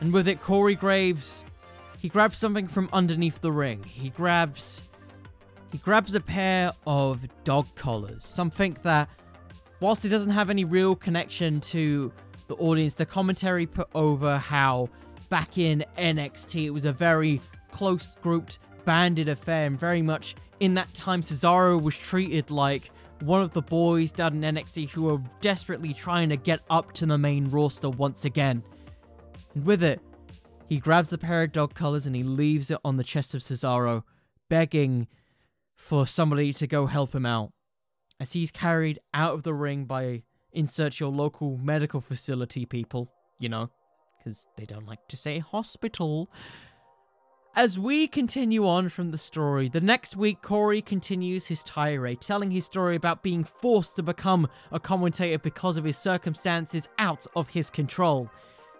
[0.00, 1.44] And with it, Corey Graves,
[1.98, 3.82] he grabs something from underneath the ring.
[3.82, 4.82] He grabs.
[5.72, 8.24] He grabs a pair of dog collars.
[8.24, 9.08] Something that,
[9.80, 12.12] whilst it doesn't have any real connection to
[12.48, 14.88] the audience, the commentary put over how
[15.28, 17.40] back in NXT it was a very
[17.72, 23.42] close grouped, banded affair, and very much in that time Cesaro was treated like one
[23.42, 27.18] of the boys down in NXT who were desperately trying to get up to the
[27.18, 28.62] main roster once again.
[29.54, 30.00] And with it,
[30.68, 33.42] he grabs the pair of dog collars and he leaves it on the chest of
[33.42, 34.02] Cesaro,
[34.48, 35.06] begging
[35.74, 37.52] for somebody to go help him out.
[38.18, 43.48] As he's carried out of the ring by insert your local medical facility people, you
[43.48, 43.70] know,
[44.26, 46.28] because they don't like to say hospital.
[47.54, 52.50] As we continue on from the story, the next week Corey continues his tirade, telling
[52.50, 57.50] his story about being forced to become a commentator because of his circumstances out of
[57.50, 58.28] his control.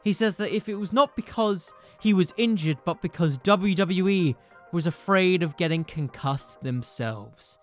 [0.03, 4.35] He says that if it was not because he was injured, but because WWE
[4.73, 7.57] was afraid of getting concussed themselves,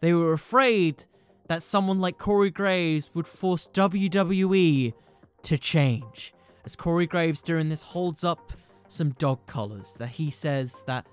[0.00, 1.04] they were afraid
[1.48, 4.94] that someone like Corey Graves would force WWE
[5.42, 6.32] to change.
[6.66, 8.52] As Corey Graves during this holds up
[8.88, 11.06] some dog collars that he says that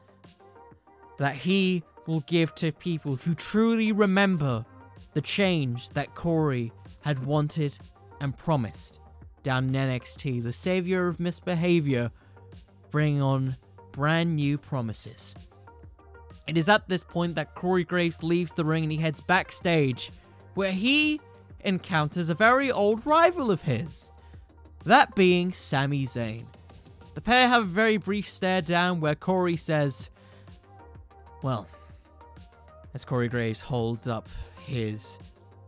[1.19, 4.65] that he will give to people who truly remember
[5.13, 7.77] the change that Corey had wanted
[8.19, 8.99] and promised
[9.43, 12.09] down in NXT, the savior of misbehavior,
[12.89, 13.55] bringing on
[13.91, 15.35] brand new promises.
[16.47, 20.11] It is at this point that Corey Graves leaves the ring and he heads backstage,
[20.55, 21.21] where he
[21.59, 24.09] encounters a very old rival of his,
[24.85, 26.45] that being Sami Zayn.
[27.13, 30.09] The pair have a very brief stare down where Corey says,
[31.41, 31.67] Well,
[32.93, 34.27] as Corey Graves holds up
[34.65, 35.17] his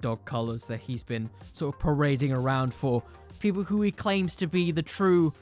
[0.02, 3.04] dog collars that he's been sort of parading around for
[3.40, 5.34] people who he claims to be the true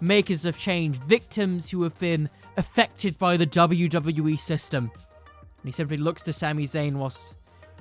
[0.00, 4.90] makers of change, victims who have been affected by the WWE system.
[4.94, 7.34] And he simply looks to Sami Zayn whilst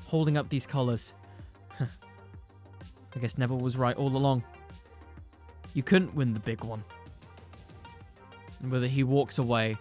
[0.08, 1.14] holding up these collars.
[1.80, 4.44] I guess Neville was right all along.
[5.74, 6.84] You couldn't win the big one.
[8.62, 9.78] And it, he walks away.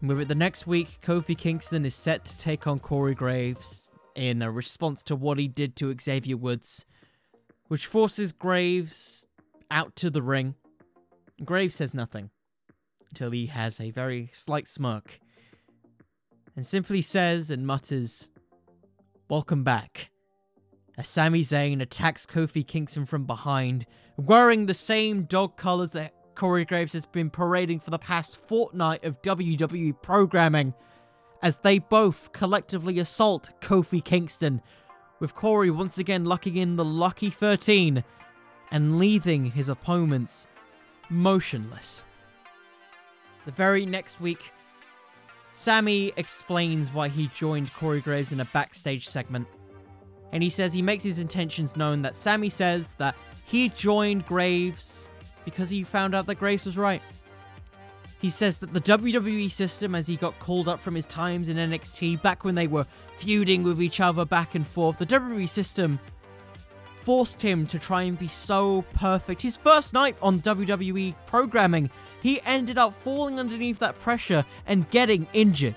[0.00, 3.90] And with it, the next week, Kofi Kingston is set to take on Corey Graves
[4.14, 6.84] in a response to what he did to Xavier Woods,
[7.68, 9.26] which forces Graves
[9.70, 10.54] out to the ring.
[11.44, 12.30] Graves says nothing
[13.10, 15.18] until he has a very slight smirk
[16.54, 18.28] and simply says and mutters,
[19.30, 20.10] Welcome back.
[20.98, 23.86] As Sami Zayn attacks Kofi Kingston from behind,
[24.16, 29.04] wearing the same dog collars that Corey Graves has been parading for the past fortnight
[29.04, 30.74] of WWE programming,
[31.40, 34.60] as they both collectively assault Kofi Kingston,
[35.20, 38.02] with Corey once again locking in the Lucky 13
[38.72, 40.48] and leaving his opponents
[41.08, 42.02] motionless.
[43.46, 44.50] The very next week,
[45.54, 49.46] Sami explains why he joined Corey Graves in a backstage segment.
[50.32, 53.14] And he says he makes his intentions known that Sami says that
[53.44, 55.08] he joined Graves
[55.44, 57.02] because he found out that Graves was right.
[58.20, 61.56] He says that the WWE system, as he got called up from his times in
[61.56, 62.86] NXT back when they were
[63.18, 66.00] feuding with each other back and forth, the WWE system
[67.04, 69.40] forced him to try and be so perfect.
[69.40, 75.26] His first night on WWE programming, he ended up falling underneath that pressure and getting
[75.32, 75.76] injured.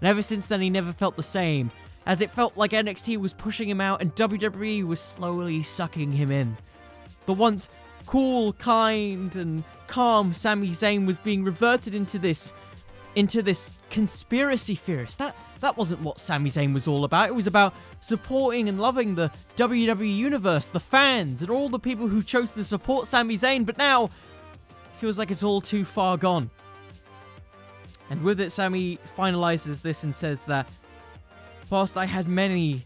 [0.00, 1.70] And ever since then, he never felt the same,
[2.08, 6.32] as it felt like NXT was pushing him out and WWE was slowly sucking him
[6.32, 6.56] in.
[7.26, 7.68] The once
[8.06, 12.52] cool, kind, and calm Sami Zayn was being reverted into this
[13.14, 15.18] into this conspiracy theorist.
[15.18, 17.28] That that wasn't what Sami Zayn was all about.
[17.28, 22.08] It was about supporting and loving the WWE universe, the fans, and all the people
[22.08, 24.08] who chose to support Sami Zayn, but now
[24.96, 26.50] feels like it's all too far gone.
[28.08, 30.66] And with it, Sami finalizes this and says that
[31.70, 32.84] whilst I had many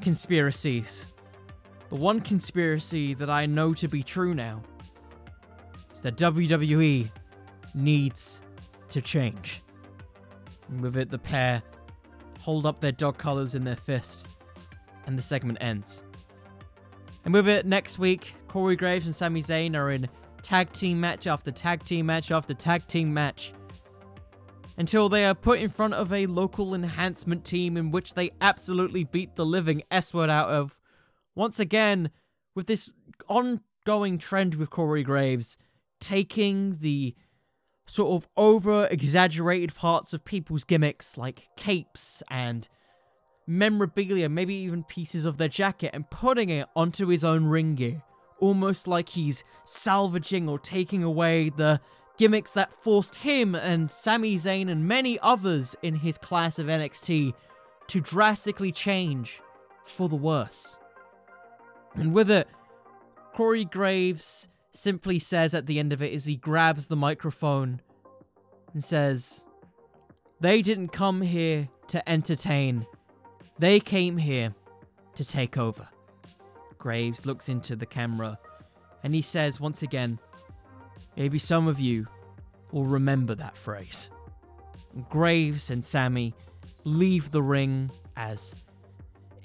[0.00, 1.06] conspiracies,
[1.90, 4.62] the one conspiracy that I know to be true now
[5.92, 7.10] is that WWE
[7.74, 8.40] needs
[8.90, 9.62] to change.
[10.68, 11.62] And with it, the pair
[12.40, 14.26] hold up their dog collars in their fist,
[15.06, 16.02] and the segment ends.
[17.24, 20.08] And with it, next week, Corey Graves and Sami Zayn are in
[20.42, 23.54] tag team match after tag team match after tag team match.
[24.76, 29.04] Until they are put in front of a local enhancement team in which they absolutely
[29.04, 30.76] beat the living S word out of.
[31.34, 32.10] Once again,
[32.54, 32.90] with this
[33.28, 35.56] ongoing trend with Corey Graves,
[36.00, 37.14] taking the
[37.86, 42.68] sort of over exaggerated parts of people's gimmicks like capes and
[43.46, 48.02] memorabilia, maybe even pieces of their jacket, and putting it onto his own ring gear.
[48.40, 51.80] Almost like he's salvaging or taking away the
[52.16, 57.34] gimmicks that forced him and Sami Zayn and many others in his class of NXT
[57.88, 59.40] to drastically change
[59.84, 60.76] for the worse.
[61.94, 62.48] And with it,
[63.32, 67.80] Corey Graves simply says at the end of it as he grabs the microphone
[68.72, 69.44] and says,
[70.40, 72.86] They didn't come here to entertain,
[73.58, 74.54] they came here
[75.14, 75.88] to take over.
[76.78, 78.38] Graves looks into the camera
[79.02, 80.18] and he says once again,
[81.16, 82.06] Maybe some of you
[82.72, 84.08] will remember that phrase.
[85.10, 86.34] Graves and Sami
[86.84, 88.54] leave the ring as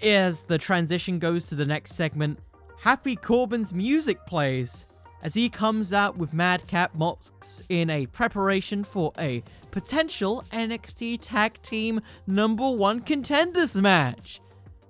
[0.02, 2.40] as the transition goes to the next segment,
[2.82, 4.88] Happy Corbin's music plays
[5.22, 11.62] as he comes out with Madcap Moss in a preparation for a potential NXT Tag
[11.62, 14.40] Team number one contenders match.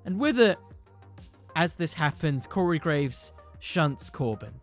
[0.05, 0.59] And with it,
[1.55, 4.61] as this happens, Corey Graves shunts Corbin.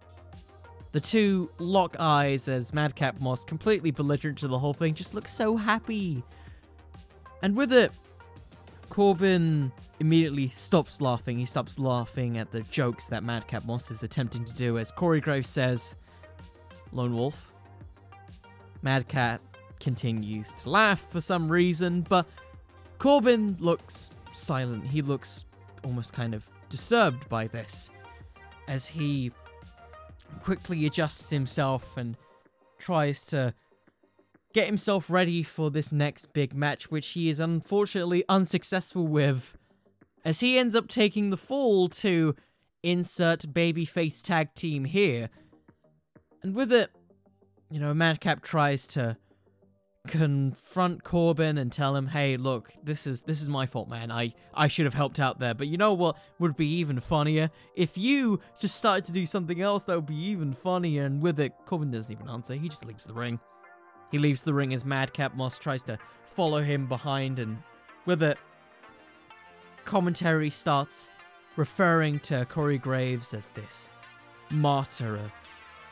[0.96, 5.30] The two lock eyes as Madcap Moss, completely belligerent to the whole thing, just looks
[5.30, 6.24] so happy.
[7.42, 7.92] And with it,
[8.88, 11.36] Corbin immediately stops laughing.
[11.36, 15.20] He stops laughing at the jokes that Madcap Moss is attempting to do as Corey
[15.20, 15.96] Graves says,
[16.92, 17.52] Lone Wolf.
[18.80, 19.42] Madcap
[19.78, 22.24] continues to laugh for some reason, but
[22.96, 24.86] Corbin looks silent.
[24.86, 25.44] He looks
[25.84, 27.90] almost kind of disturbed by this
[28.66, 29.30] as he
[30.42, 32.16] quickly adjusts himself and
[32.78, 33.54] tries to
[34.52, 39.56] get himself ready for this next big match, which he is unfortunately unsuccessful with,
[40.24, 42.34] as he ends up taking the fall to
[42.82, 45.28] insert babyface tag team here.
[46.42, 46.90] And with it,
[47.70, 49.16] you know, Madcap tries to
[50.06, 54.10] confront Corbin and tell him, "Hey, look, this is this is my fault, man.
[54.10, 55.54] I I should have helped out there.
[55.54, 59.60] But you know what would be even funnier if you just started to do something
[59.60, 62.54] else that would be even funnier." And with it, Corbin doesn't even answer.
[62.54, 63.40] He just leaves the ring.
[64.10, 65.98] He leaves the ring as Madcap Moss tries to
[66.34, 67.58] follow him behind, and
[68.04, 68.38] with it,
[69.84, 71.10] commentary starts
[71.56, 73.88] referring to Corey Graves as this
[74.50, 75.32] martyr,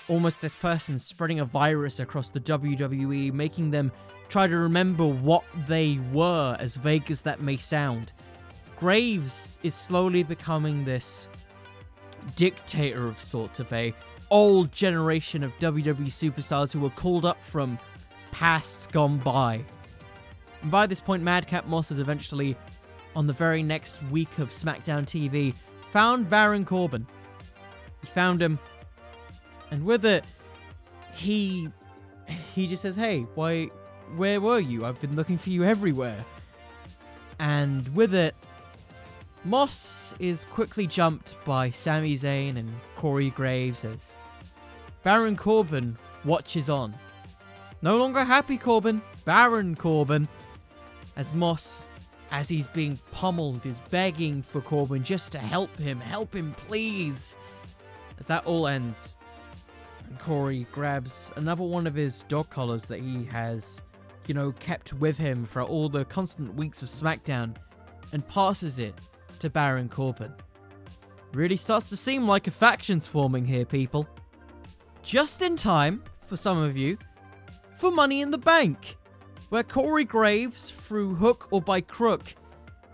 [0.08, 3.92] almost this person spreading a virus across the WWE, making them
[4.28, 8.12] try to remember what they were, as vague as that may sound.
[8.76, 11.28] Graves is slowly becoming this
[12.36, 13.94] dictator of sorts of a
[14.30, 17.78] old generation of WWE superstars who were called up from
[18.32, 19.62] past gone by.
[20.62, 22.56] And by this point, Madcap Moss has eventually,
[23.14, 25.54] on the very next week of SmackDown TV,
[25.92, 27.06] found Baron Corbin.
[28.00, 28.58] He found him,
[29.74, 30.24] and with it,
[31.14, 31.68] he
[32.54, 33.66] he just says, "Hey, why?
[34.16, 34.84] Where were you?
[34.84, 36.24] I've been looking for you everywhere."
[37.40, 38.36] And with it,
[39.44, 44.12] Moss is quickly jumped by Sami Zayn and Corey Graves as
[45.02, 46.94] Baron Corbin watches on.
[47.82, 50.28] No longer happy Corbin, Baron Corbin,
[51.16, 51.84] as Moss,
[52.30, 57.34] as he's being pummeled, is begging for Corbin just to help him, help him, please.
[58.20, 59.16] As that all ends,
[60.18, 63.82] Corey grabs another one of his dog collars that he has,
[64.26, 67.56] you know, kept with him for all the constant weeks of SmackDown
[68.12, 68.94] and passes it
[69.40, 70.32] to Baron Corbin.
[71.32, 74.08] Really starts to seem like a faction's forming here, people.
[75.02, 76.96] Just in time, for some of you,
[77.76, 78.96] for Money in the Bank,
[79.48, 82.34] where Corey Graves, through hook or by crook,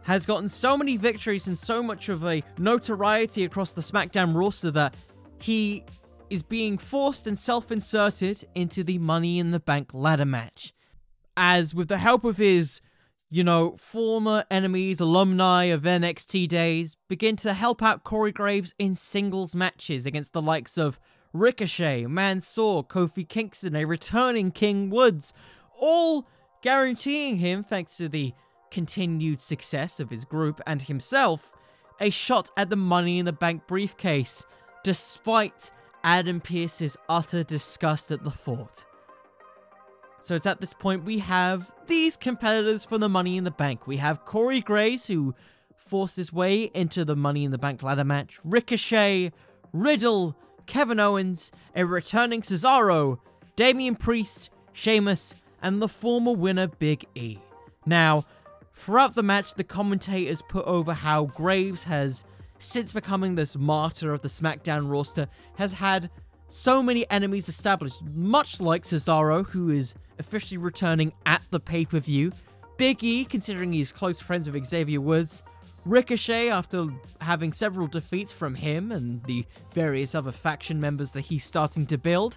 [0.03, 4.71] has gotten so many victories and so much of a notoriety across the SmackDown roster
[4.71, 4.95] that
[5.39, 5.85] he
[6.31, 10.73] is being forced and self inserted into the Money in the Bank ladder match.
[11.37, 12.81] As with the help of his,
[13.29, 18.95] you know, former enemies, alumni of NXT days, begin to help out Corey Graves in
[18.95, 20.99] singles matches against the likes of
[21.33, 25.33] Ricochet, Mansoor, Kofi Kingston, a returning King Woods,
[25.79, 26.27] all
[26.63, 28.33] guaranteeing him, thanks to the
[28.71, 31.53] continued success of his group and himself,
[32.01, 34.45] a shot at the Money in the Bank briefcase,
[34.83, 35.71] despite
[36.03, 38.85] Adam Pearce's utter disgust at the thought.
[40.23, 43.87] So it's at this point we have these competitors for the Money in the Bank.
[43.87, 45.35] We have Corey Graves, who
[45.77, 49.33] forced his way into the Money in the Bank ladder match, Ricochet,
[49.73, 50.37] Riddle,
[50.67, 53.19] Kevin Owens, a returning Cesaro,
[53.57, 57.39] Damian Priest, Sheamus, and the former winner Big E.
[57.85, 58.25] Now,
[58.75, 62.25] throughout the match, the commentators put over how Graves has
[62.61, 66.11] since becoming this martyr of the SmackDown roster, has had
[66.49, 71.99] so many enemies established, much like Cesaro, who is officially returning at the pay per
[71.99, 72.33] view.
[72.77, 75.43] Big E, considering he's close friends with Xavier Woods.
[75.85, 76.89] Ricochet, after
[77.21, 81.97] having several defeats from him and the various other faction members that he's starting to
[81.97, 82.37] build.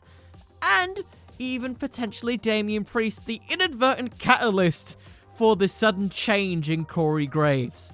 [0.62, 1.04] And
[1.40, 4.98] even potentially Damian Priest, the inadvertent catalyst
[5.36, 7.92] for this sudden change in Corey Graves.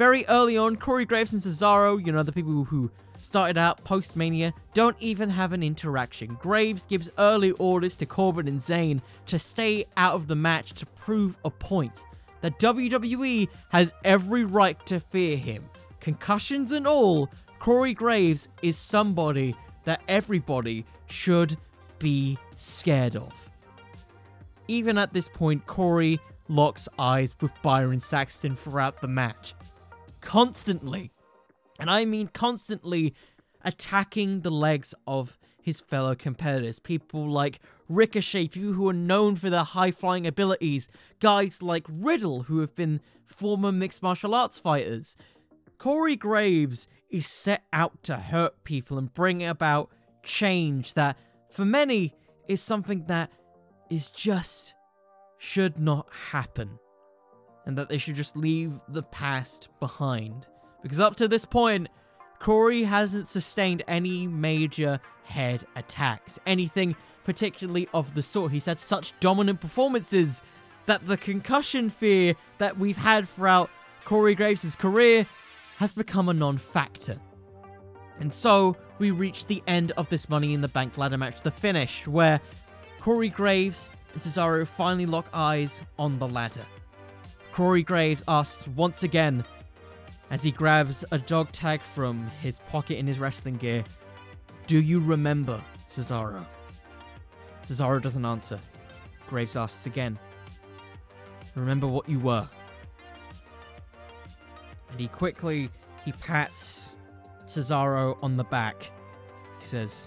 [0.00, 2.90] Very early on, Corey Graves and Cesaro, you know, the people who
[3.20, 6.38] started out post Mania, don't even have an interaction.
[6.40, 10.86] Graves gives early orders to Corbin and Zayn to stay out of the match to
[10.86, 12.06] prove a point
[12.40, 15.68] that WWE has every right to fear him.
[16.00, 17.28] Concussions and all,
[17.58, 21.58] Corey Graves is somebody that everybody should
[21.98, 23.34] be scared of.
[24.66, 29.54] Even at this point, Corey locks eyes with Byron Saxton throughout the match
[30.20, 31.12] constantly,
[31.78, 33.14] and I mean constantly,
[33.62, 36.78] attacking the legs of his fellow competitors.
[36.78, 40.88] People like Ricochet, people who are known for their high flying abilities,
[41.20, 45.16] guys like Riddle, who have been former mixed martial arts fighters.
[45.78, 49.90] Corey Graves is set out to hurt people and bring about
[50.22, 51.18] change that,
[51.50, 52.14] for many,
[52.48, 53.30] is something that
[53.88, 54.74] is just
[55.38, 56.78] should not happen
[57.70, 60.44] and that they should just leave the past behind.
[60.82, 61.88] Because up to this point,
[62.40, 68.50] Corey hasn't sustained any major head attacks, anything particularly of the sort.
[68.50, 70.42] He's had such dominant performances
[70.86, 73.70] that the concussion fear that we've had throughout
[74.04, 75.24] Corey Graves' career
[75.76, 77.20] has become a non factor.
[78.18, 81.52] And so we reach the end of this Money in the Bank ladder match, the
[81.52, 82.40] finish, where
[83.00, 86.66] Corey Graves and Cesaro finally lock eyes on the ladder.
[87.52, 89.44] Corey Graves asks once again
[90.30, 93.84] as he grabs a dog tag from his pocket in his wrestling gear,
[94.66, 96.46] Do you remember Cesaro?
[97.62, 98.58] Cesaro doesn't answer.
[99.28, 100.18] Graves asks again.
[101.54, 102.48] Remember what you were.
[104.90, 105.70] And he quickly
[106.04, 106.94] he pats
[107.46, 108.90] Cesaro on the back.
[109.58, 110.06] He says,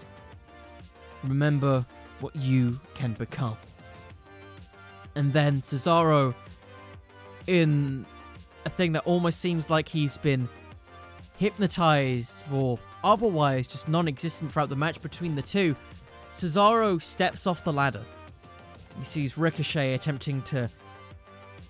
[1.24, 1.86] Remember
[2.22, 3.58] what you can become.
[5.16, 6.34] And then Cesaro,
[7.48, 8.06] in
[8.66, 10.48] a thing that almost seems like he's been
[11.38, 15.76] hypnotized or otherwise just non existent throughout the match between the two,
[16.34, 18.04] Cesaro steps off the ladder.
[18.98, 20.70] He sees Ricochet attempting to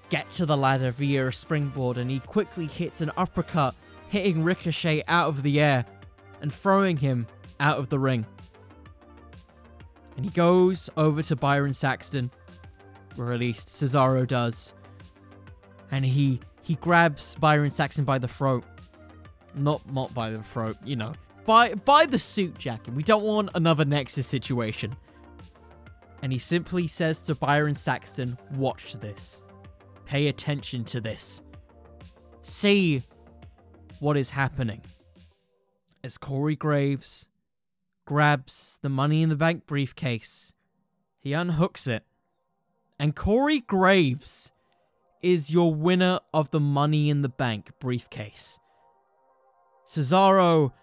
[0.10, 3.76] get to the ladder via a springboard, and he quickly hits an uppercut,
[4.10, 5.86] hitting Ricochet out of the air
[6.42, 7.26] and throwing him
[7.60, 8.26] out of the ring.
[10.16, 12.30] And he goes over to Byron Saxton,
[13.18, 14.74] or at least Cesaro does,
[15.94, 18.64] and he he grabs Byron Saxton by the throat.
[19.54, 21.14] Not not by the throat, you know.
[21.46, 22.96] By by the suit jacket.
[22.96, 24.96] We don't want another Nexus situation.
[26.24, 29.44] And he simply says to Byron Saxton, watch this.
[30.06, 31.42] Pay attention to this.
[32.42, 33.04] See
[34.00, 34.82] what is happening.
[36.04, 37.28] As Corey Graves
[38.06, 40.54] grabs the money in the bank briefcase,
[41.20, 42.04] he unhooks it.
[42.98, 44.53] And Corey Graves
[45.24, 48.60] is your winner of the Money in the Bank briefcase.
[49.88, 50.74] Cesaro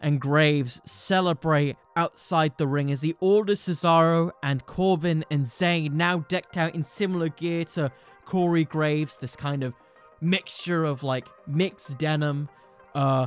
[0.00, 6.20] and Graves celebrate outside the ring as he orders Cesaro and Corbin and Zayn, now
[6.28, 7.92] decked out in similar gear to
[8.24, 9.74] Corey Graves, this kind of
[10.20, 12.48] mixture of like mixed denim,
[12.94, 13.26] uh,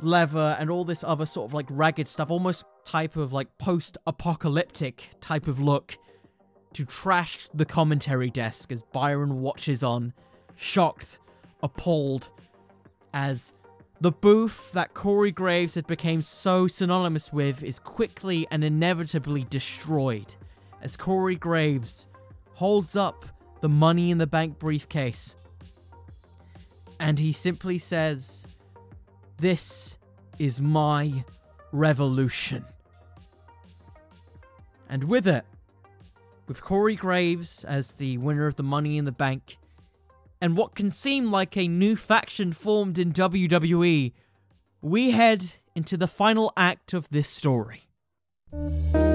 [0.00, 3.96] leather, and all this other sort of like ragged stuff, almost type of like post
[4.06, 5.96] apocalyptic type of look
[6.74, 10.12] to trash the commentary desk as Byron watches on,
[10.56, 11.18] shocked,
[11.62, 12.28] appalled,
[13.12, 13.52] as
[14.00, 20.34] the booth that Corey Graves had become so synonymous with is quickly and inevitably destroyed
[20.80, 22.06] as Corey Graves
[22.54, 23.26] holds up
[23.60, 25.34] the money in the bank briefcase
[27.00, 28.46] and he simply says,
[29.38, 29.98] This
[30.38, 31.24] is my
[31.72, 32.66] revolution.
[34.88, 35.44] And with it,
[36.50, 39.56] with Corey Graves as the winner of the Money in the Bank,
[40.40, 44.12] and what can seem like a new faction formed in WWE,
[44.82, 47.82] we head into the final act of this story.
[48.50, 49.06] And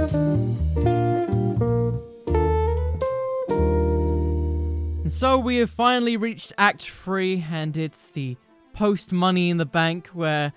[5.11, 8.37] so we have finally reached Act 3, and it's the
[8.71, 10.53] post Money in the Bank where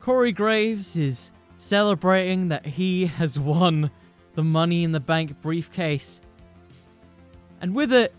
[0.00, 3.92] Corey Graves is celebrating that he has won
[4.38, 6.20] the Money in the Bank briefcase.
[7.60, 8.14] And with it,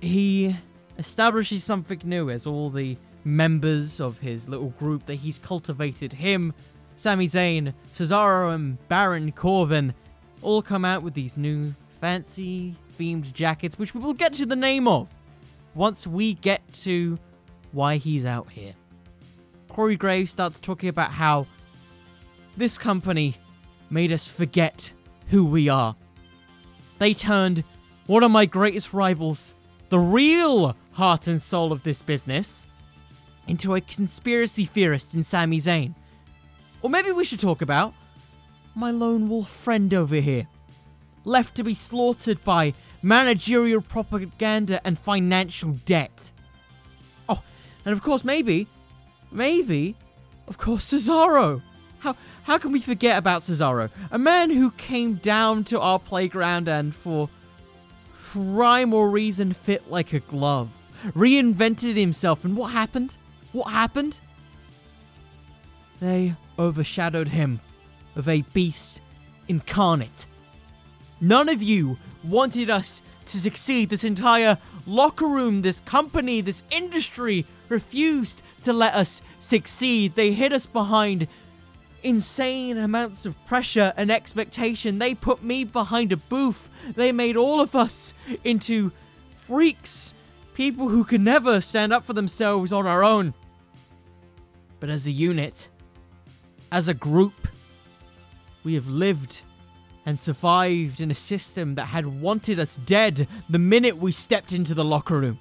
[0.00, 0.56] he
[1.00, 6.54] establishes something new as all the members of his little group that he's cultivated him,
[6.94, 9.94] Sami Zayn, Cesaro, and Baron Corbin
[10.42, 14.54] all come out with these new fancy themed jackets, which we will get to the
[14.54, 15.08] name of
[15.74, 17.18] once we get to
[17.72, 18.74] why he's out here.
[19.68, 21.48] Corey Graves starts talking about how
[22.56, 23.34] this company
[23.90, 24.92] made us forget
[25.32, 25.96] who we are.
[26.98, 27.64] They turned
[28.06, 29.54] one of my greatest rivals,
[29.88, 32.66] the real heart and soul of this business,
[33.48, 35.94] into a conspiracy theorist in Sami Zayn.
[36.82, 37.94] Or maybe we should talk about
[38.74, 40.48] my lone wolf friend over here,
[41.24, 46.12] left to be slaughtered by managerial propaganda and financial debt.
[47.26, 47.42] Oh,
[47.86, 48.68] and of course, maybe,
[49.30, 49.96] maybe,
[50.46, 51.62] of course, Cesaro.
[52.02, 53.88] How how can we forget about Cesaro?
[54.10, 57.28] A man who came down to our playground and for
[58.34, 60.70] rhyme or reason fit like a glove.
[61.14, 63.16] Reinvented himself, and what happened?
[63.52, 64.18] What happened?
[66.00, 67.60] They overshadowed him
[68.16, 69.00] of a beast
[69.46, 70.26] incarnate.
[71.20, 73.90] None of you wanted us to succeed.
[73.90, 80.16] This entire locker room, this company, this industry refused to let us succeed.
[80.16, 81.28] They hid us behind
[82.02, 84.98] insane amounts of pressure and expectation.
[84.98, 86.68] They put me behind a booth.
[86.94, 88.92] They made all of us into
[89.46, 90.14] freaks,
[90.54, 93.34] people who could never stand up for themselves on our own.
[94.80, 95.68] But as a unit,
[96.70, 97.48] as a group,
[98.64, 99.42] we have lived
[100.04, 104.74] and survived in a system that had wanted us dead the minute we stepped into
[104.74, 105.38] the locker room.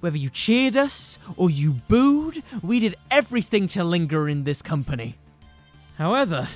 [0.00, 5.16] Whether you cheered us or you booed, we did everything to linger in this company.
[5.98, 6.48] However,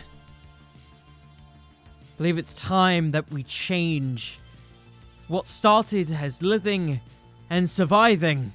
[1.98, 4.38] I believe it's time that we change
[5.26, 7.00] what started as living
[7.50, 8.52] and surviving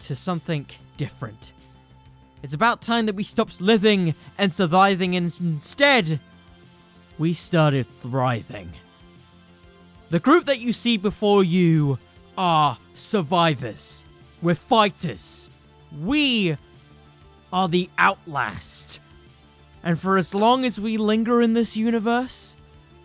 [0.00, 0.66] to something
[0.96, 1.52] different.
[2.42, 6.18] It's about time that we stopped living and surviving and instead
[7.18, 8.72] we started thriving.
[10.08, 11.98] The group that you see before you
[12.38, 14.02] are survivors.
[14.40, 15.50] We're fighters.
[16.00, 16.56] We
[17.52, 19.00] are the Outlast.
[19.82, 22.56] And for as long as we linger in this universe,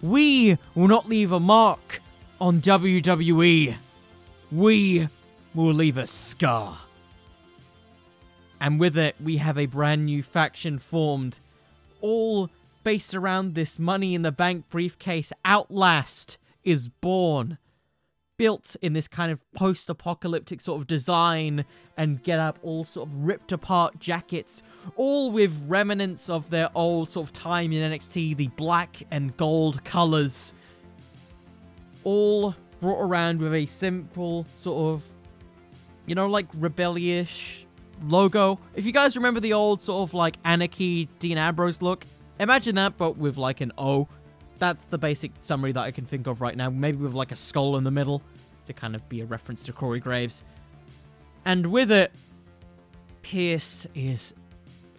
[0.02, 2.02] we will not leave a mark
[2.42, 3.78] on WWE.
[4.52, 5.10] We
[5.54, 6.80] will leave a scar.
[8.60, 11.40] And with it, we have a brand new faction formed,
[12.02, 12.50] all
[12.84, 15.32] based around this money in the bank briefcase.
[15.46, 17.58] Outlast is born
[18.38, 21.66] built in this kind of post apocalyptic sort of design
[21.98, 24.64] and get up all sort of ripped apart jackets,
[24.96, 29.84] all with remnants of their old sort of time in NXT, the black and gold
[29.84, 30.54] colors,
[32.04, 35.04] all brought around with a simple sort of,
[36.06, 37.64] you know, like rebellious
[38.04, 38.60] logo.
[38.76, 42.06] If you guys remember the old sort of like anarchy Dean Ambrose look,
[42.40, 44.08] imagine that but with like an O
[44.60, 46.70] that's the basic summary that I can think of right now.
[46.70, 48.22] Maybe with like a skull in the middle
[48.68, 50.44] to kind of be a reference to Corey Graves.
[51.46, 52.12] And with it,
[53.22, 54.34] Pearce is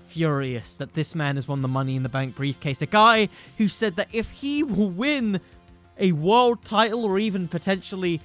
[0.07, 2.83] furious that this man has won the Money in the Bank briefcase.
[2.83, 3.29] A guy
[3.59, 5.41] who said that if he will win
[5.99, 8.21] a world title or even potentially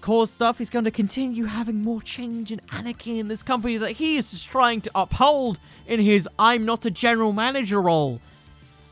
[0.00, 3.92] cause stuff, he's going to continue having more change and anarchy in this company that
[3.92, 8.20] he is just trying to uphold in his I'm not a general manager role.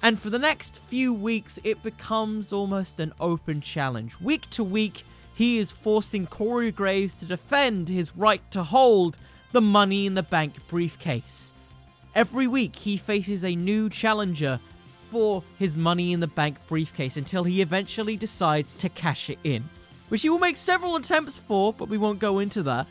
[0.02, 4.20] And for the next few weeks, it becomes almost an open challenge.
[4.20, 9.18] Week to week, he is forcing Corey Graves to defend his right to hold
[9.52, 11.52] the Money in the Bank briefcase.
[12.14, 14.60] Every week, he faces a new challenger
[15.10, 19.68] for his Money in the Bank briefcase until he eventually decides to cash it in,
[20.08, 22.86] which he will make several attempts for, but we won't go into that,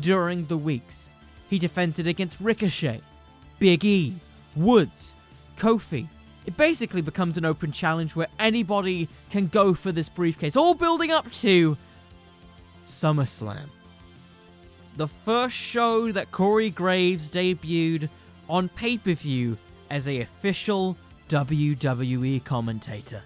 [0.00, 1.10] during the weeks.
[1.48, 3.00] He defends it against Ricochet,
[3.58, 4.16] Big E,
[4.56, 5.14] Woods,
[5.56, 6.08] Kofi,
[6.46, 11.10] it basically becomes an open challenge where anybody can go for this briefcase, all building
[11.10, 11.76] up to
[12.84, 13.68] SummerSlam.
[14.96, 18.08] The first show that Corey Graves debuted
[18.48, 19.58] on pay per view
[19.90, 20.96] as a official
[21.28, 23.22] WWE commentator.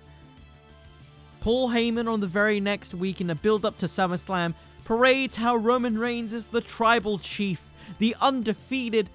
[1.41, 4.55] Paul Heyman on the very next week in a build up to SummerSlam
[4.85, 7.61] parades how Roman Reigns is the tribal chief,
[7.99, 9.11] the undefeated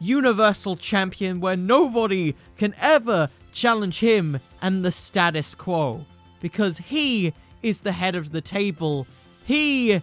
[0.00, 6.04] Universal Champion, where nobody can ever challenge him and the status quo
[6.40, 7.32] because he
[7.62, 9.06] is the head of the table.
[9.44, 10.02] He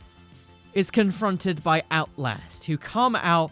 [0.74, 3.52] is confronted by Outlast, who come out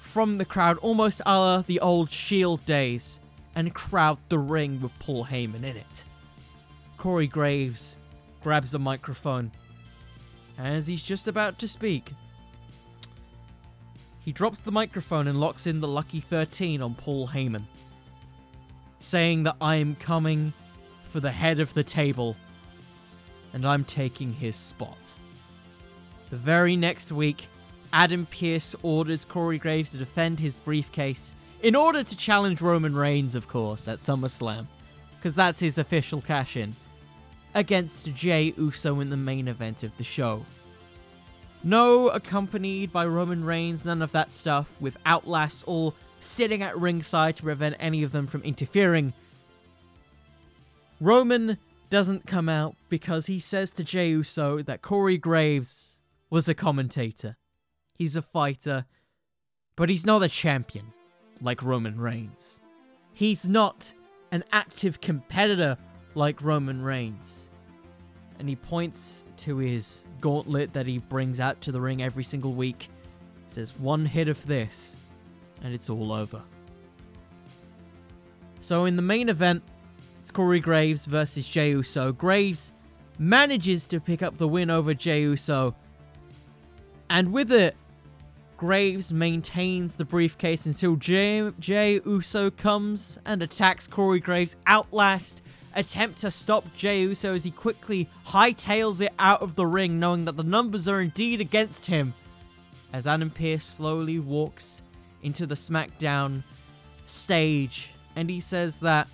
[0.00, 3.20] from the crowd almost a la the old Shield days
[3.54, 6.04] and crowd the ring with Paul Heyman in it.
[6.96, 7.96] Corey Graves
[8.42, 9.50] grabs the microphone.
[10.58, 12.12] As he's just about to speak,
[14.20, 17.64] he drops the microphone and locks in the Lucky 13 on Paul Heyman
[19.00, 20.52] saying that I am coming
[21.10, 22.36] for the head of the table
[23.52, 25.14] and I'm taking his spot.
[26.30, 27.48] The very next week,
[27.92, 33.34] Adam Pearce orders Corey Graves to defend his briefcase in order to challenge Roman Reigns,
[33.34, 34.66] of course, at SummerSlam,
[35.16, 36.76] because that's his official cash in,
[37.54, 40.46] against Jey Uso in the main event of the show.
[41.62, 47.36] No accompanied by Roman Reigns, none of that stuff, with Outlast all sitting at ringside
[47.36, 49.12] to prevent any of them from interfering.
[51.00, 51.58] Roman
[51.88, 55.96] doesn't come out because he says to Jey Uso that Corey Graves
[56.28, 57.36] was a commentator.
[57.94, 58.84] He's a fighter,
[59.76, 60.92] but he's not a champion
[61.40, 62.58] like Roman Reigns.
[63.12, 63.92] He's not
[64.30, 65.76] an active competitor
[66.14, 67.48] like Roman Reigns.
[68.38, 72.52] And he points to his gauntlet that he brings out to the ring every single
[72.52, 72.88] week.
[73.48, 74.96] Says, one hit of this,
[75.62, 76.42] and it's all over.
[78.60, 79.62] So in the main event,
[80.20, 82.12] it's Corey Graves versus Jey Uso.
[82.12, 82.72] Graves
[83.18, 85.74] manages to pick up the win over Jey Uso,
[87.08, 87.76] and with it,
[88.56, 94.54] Graves maintains the briefcase until Jey, Jey Uso comes and attacks Corey Graves.
[94.66, 95.40] Outlast
[95.74, 100.26] attempt to stop Jey Uso as he quickly hightails it out of the ring, knowing
[100.26, 102.12] that the numbers are indeed against him.
[102.92, 104.82] As Adam Pearce slowly walks
[105.22, 106.44] into the SmackDown
[107.06, 109.08] stage, and he says that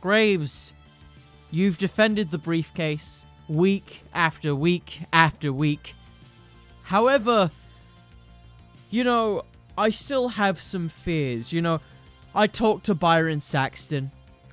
[0.00, 0.72] Graves,
[1.50, 5.94] you've defended the briefcase week after week after week.
[6.82, 7.50] However,
[8.88, 9.44] you know,
[9.76, 11.52] I still have some fears.
[11.52, 11.80] You know,
[12.34, 14.10] I talked to Byron Saxton.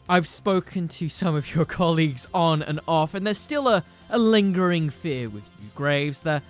[0.10, 4.18] I've spoken to some of your colleagues on and off, and there's still a, a
[4.18, 6.44] lingering fear with you, Graves, that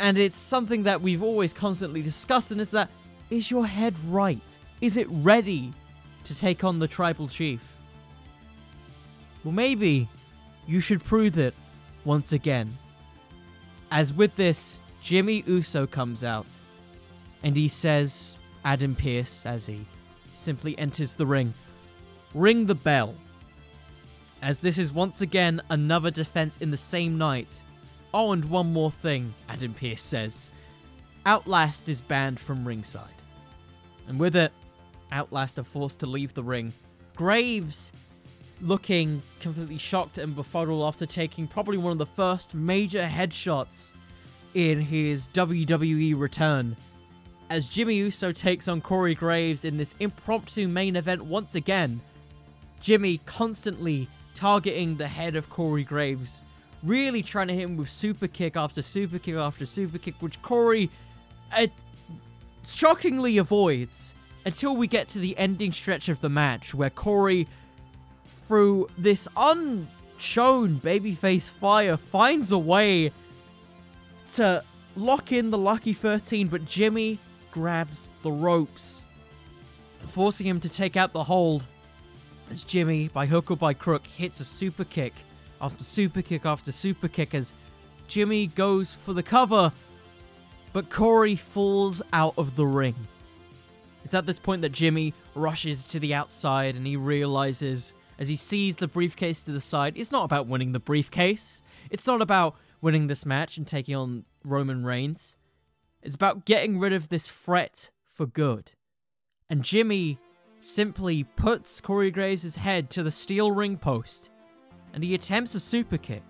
[0.00, 2.90] and it's something that we've always constantly discussed, and it's that
[3.28, 4.42] is your head right?
[4.80, 5.72] Is it ready
[6.24, 7.60] to take on the tribal chief?
[9.44, 10.08] Well, maybe
[10.66, 11.54] you should prove it
[12.04, 12.76] once again.
[13.90, 16.46] As with this, Jimmy Uso comes out
[17.42, 19.86] and he says, Adam Pearce, as he
[20.34, 21.54] simply enters the ring,
[22.34, 23.14] ring the bell.
[24.42, 27.62] As this is once again another defense in the same night.
[28.12, 30.50] Oh, and one more thing, Adam Pearce says.
[31.26, 33.08] Outlast is banned from ringside.
[34.08, 34.52] And with it,
[35.12, 36.72] Outlast are forced to leave the ring.
[37.14, 37.92] Graves
[38.60, 43.92] looking completely shocked and befuddled after taking probably one of the first major headshots
[44.54, 46.76] in his WWE return.
[47.48, 52.00] As Jimmy Uso takes on Corey Graves in this impromptu main event once again,
[52.80, 56.42] Jimmy constantly targeting the head of Corey Graves,
[56.82, 60.40] really trying to hit him with super kick after super kick after super kick, which
[60.42, 60.90] Corey
[61.52, 61.66] uh,
[62.64, 64.12] shockingly avoids
[64.44, 67.46] until we get to the ending stretch of the match where Corey,
[68.46, 73.12] through this unshown babyface fire, finds a way
[74.34, 74.64] to
[74.96, 77.18] lock in the Lucky 13, but Jimmy
[77.50, 79.04] grabs the ropes,
[80.06, 81.64] forcing him to take out the hold
[82.50, 85.14] as Jimmy, by hook or by crook, hits a super kick
[85.60, 87.52] after super kick after super kick as
[88.08, 89.72] Jimmy goes for the cover,
[90.72, 92.94] but Corey falls out of the ring.
[94.04, 98.36] It's at this point that Jimmy rushes to the outside and he realizes, as he
[98.36, 101.62] sees the briefcase to the side, it's not about winning the briefcase.
[101.90, 105.36] It's not about winning this match and taking on Roman Reigns.
[106.02, 108.72] It's about getting rid of this threat for good.
[109.50, 110.18] And Jimmy
[110.60, 114.30] simply puts Corey Graves' head to the steel ring post
[114.92, 116.22] and he attempts a super kick.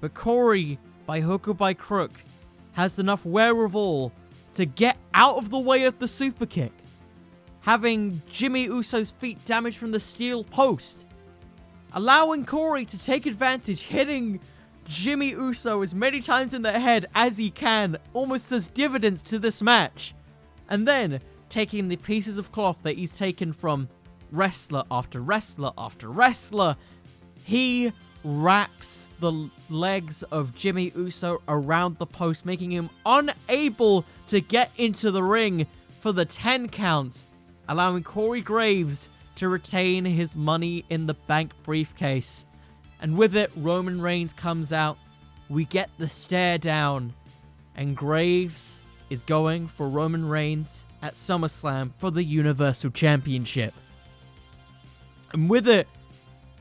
[0.00, 2.12] But Corey, by hook or by crook,
[2.72, 4.12] has enough wherewithal
[4.54, 6.72] to get out of the way of the super kick,
[7.60, 11.06] having Jimmy Uso's feet damaged from the steel post,
[11.92, 14.40] allowing Corey to take advantage, hitting
[14.84, 19.38] Jimmy Uso as many times in the head as he can, almost as dividends to
[19.38, 20.14] this match.
[20.68, 23.88] And then taking the pieces of cloth that he's taken from
[24.30, 26.76] wrestler after wrestler after wrestler,
[27.46, 27.92] he
[28.24, 35.12] wraps the legs of Jimmy Uso around the post, making him unable to get into
[35.12, 35.68] the ring
[36.00, 37.20] for the 10 count,
[37.68, 42.44] allowing Corey Graves to retain his money in the bank briefcase.
[43.00, 44.98] And with it, Roman Reigns comes out.
[45.48, 47.14] We get the stare down,
[47.76, 53.72] and Graves is going for Roman Reigns at SummerSlam for the Universal Championship.
[55.32, 55.86] And with it,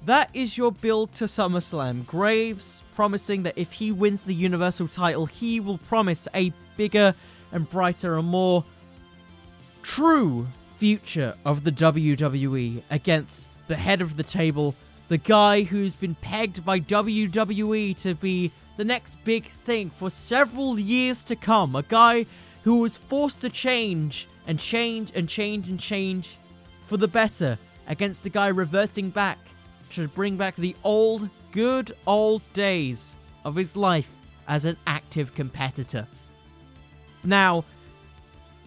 [0.05, 2.05] that is your build to SummerSlam.
[2.05, 7.15] Graves promising that if he wins the Universal title, he will promise a bigger
[7.51, 8.63] and brighter and more
[9.81, 10.47] true
[10.77, 14.75] future of the WWE against the head of the table,
[15.07, 20.77] the guy who's been pegged by WWE to be the next big thing for several
[20.77, 22.25] years to come, a guy
[22.63, 26.37] who was forced to change and change and change and change
[26.85, 29.39] for the better against the guy reverting back
[29.91, 34.09] to bring back the old, good old days of his life
[34.47, 36.07] as an active competitor.
[37.23, 37.65] Now,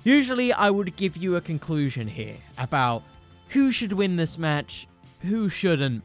[0.04, 3.02] usually I would give you a conclusion here about
[3.50, 4.86] who should win this match,
[5.20, 6.02] who shouldn't.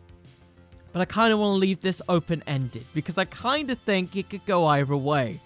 [0.91, 4.16] But I kind of want to leave this open ended because I kind of think
[4.16, 5.41] it could go either way.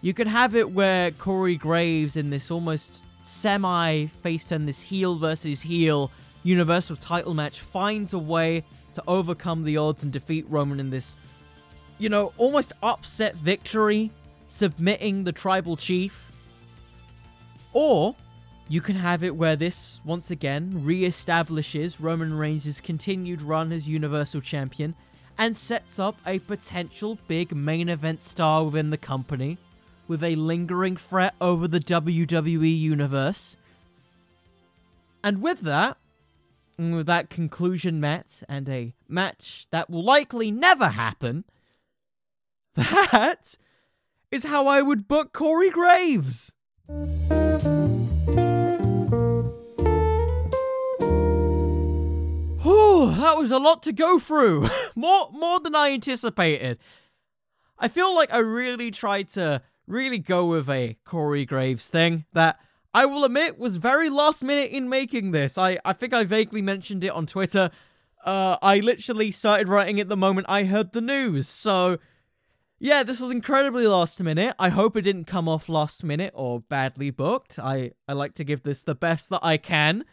[0.00, 5.18] You could have it where Corey Graves in this almost semi face turn, this heel
[5.18, 6.10] versus heel
[6.44, 11.16] Universal title match finds a way to overcome the odds and defeat Roman in this,
[11.98, 14.12] you know, almost upset victory,
[14.46, 16.30] submitting the tribal chief.
[17.72, 18.14] Or
[18.68, 23.88] you can have it where this, once again, re establishes Roman Reigns' continued run as
[23.88, 24.94] Universal Champion
[25.36, 29.58] and sets up a potential big main event star within the company
[30.06, 33.56] with a lingering threat over the WWE Universe.
[35.22, 35.96] And with that,
[36.76, 41.44] and with that conclusion met and a match that will likely never happen,
[42.74, 43.54] that
[44.30, 46.52] is how I would book Corey Graves.
[52.62, 54.68] Whew, that was a lot to go through.
[54.94, 56.78] more more than I anticipated.
[57.78, 62.58] I feel like I really tried to really go with a Corey Graves thing that
[62.94, 65.58] I will admit was very last minute in making this.
[65.58, 67.70] I, I think I vaguely mentioned it on Twitter.
[68.24, 71.48] Uh, I literally started writing it the moment I heard the news.
[71.48, 71.98] So,
[72.78, 74.54] yeah, this was incredibly last minute.
[74.60, 77.58] I hope it didn't come off last minute or badly booked.
[77.58, 80.04] I, I like to give this the best that I can.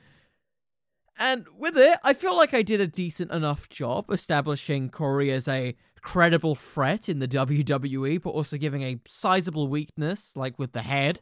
[1.20, 5.48] And with it, I feel like I did a decent enough job establishing Corey as
[5.48, 10.82] a credible threat in the WWE, but also giving a sizable weakness, like with the
[10.82, 11.22] head.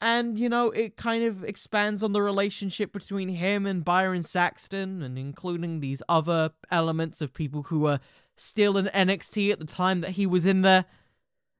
[0.00, 5.02] And, you know, it kind of expands on the relationship between him and Byron Saxton,
[5.02, 8.00] and including these other elements of people who were
[8.34, 10.86] still in NXT at the time that he was in there.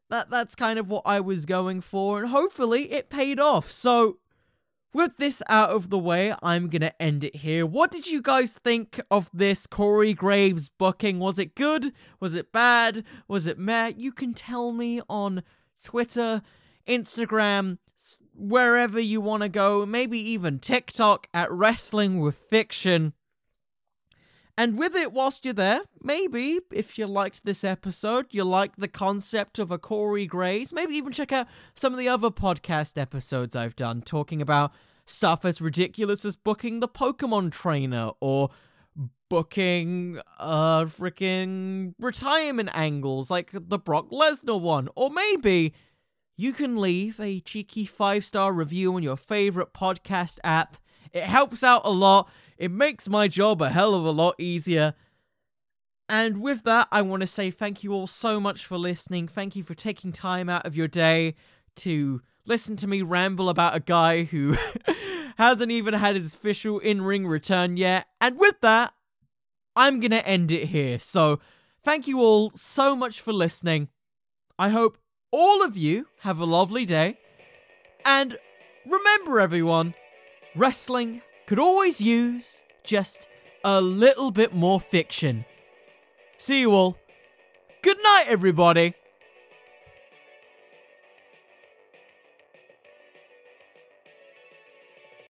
[0.09, 3.71] That that's kind of what I was going for, and hopefully it paid off.
[3.71, 4.17] So
[4.93, 7.65] with this out of the way, I'm gonna end it here.
[7.65, 11.21] What did you guys think of this Corey Graves booking?
[11.21, 11.93] Was it good?
[12.19, 13.05] Was it bad?
[13.29, 13.93] Was it meh?
[13.97, 15.45] You can tell me on
[15.85, 16.43] Twitter,
[16.89, 17.79] Instagram,
[18.35, 23.13] wherever you want to go, maybe even TikTok at Wrestling with Fiction.
[24.57, 28.89] And with it, whilst you're there, maybe if you liked this episode, you like the
[28.89, 33.57] concept of a Corey Graves, maybe even check out some of the other podcast episodes
[33.57, 34.73] I've done talking about
[35.07, 38.51] stuff as ridiculous as booking the Pokemon trainer or
[39.31, 44.89] booking uh freaking retirement angles like the Brock Lesnar one.
[44.95, 45.73] Or maybe
[46.41, 50.79] you can leave a cheeky five star review on your favorite podcast app.
[51.13, 52.31] It helps out a lot.
[52.57, 54.95] It makes my job a hell of a lot easier.
[56.09, 59.29] And with that, I want to say thank you all so much for listening.
[59.29, 61.35] Thank you for taking time out of your day
[61.77, 64.57] to listen to me ramble about a guy who
[65.37, 68.07] hasn't even had his official in ring return yet.
[68.19, 68.95] And with that,
[69.77, 70.99] I'm going to end it here.
[71.01, 71.39] So,
[71.85, 73.89] thank you all so much for listening.
[74.59, 74.97] I hope
[75.31, 77.19] all of you have a lovely day.
[78.05, 78.39] And
[78.87, 79.95] remember, everyone,
[80.55, 83.29] wrestling could always use just
[83.65, 85.45] a little bit more fiction.
[86.39, 86.99] See you all.
[87.83, 88.95] Good night, everybody.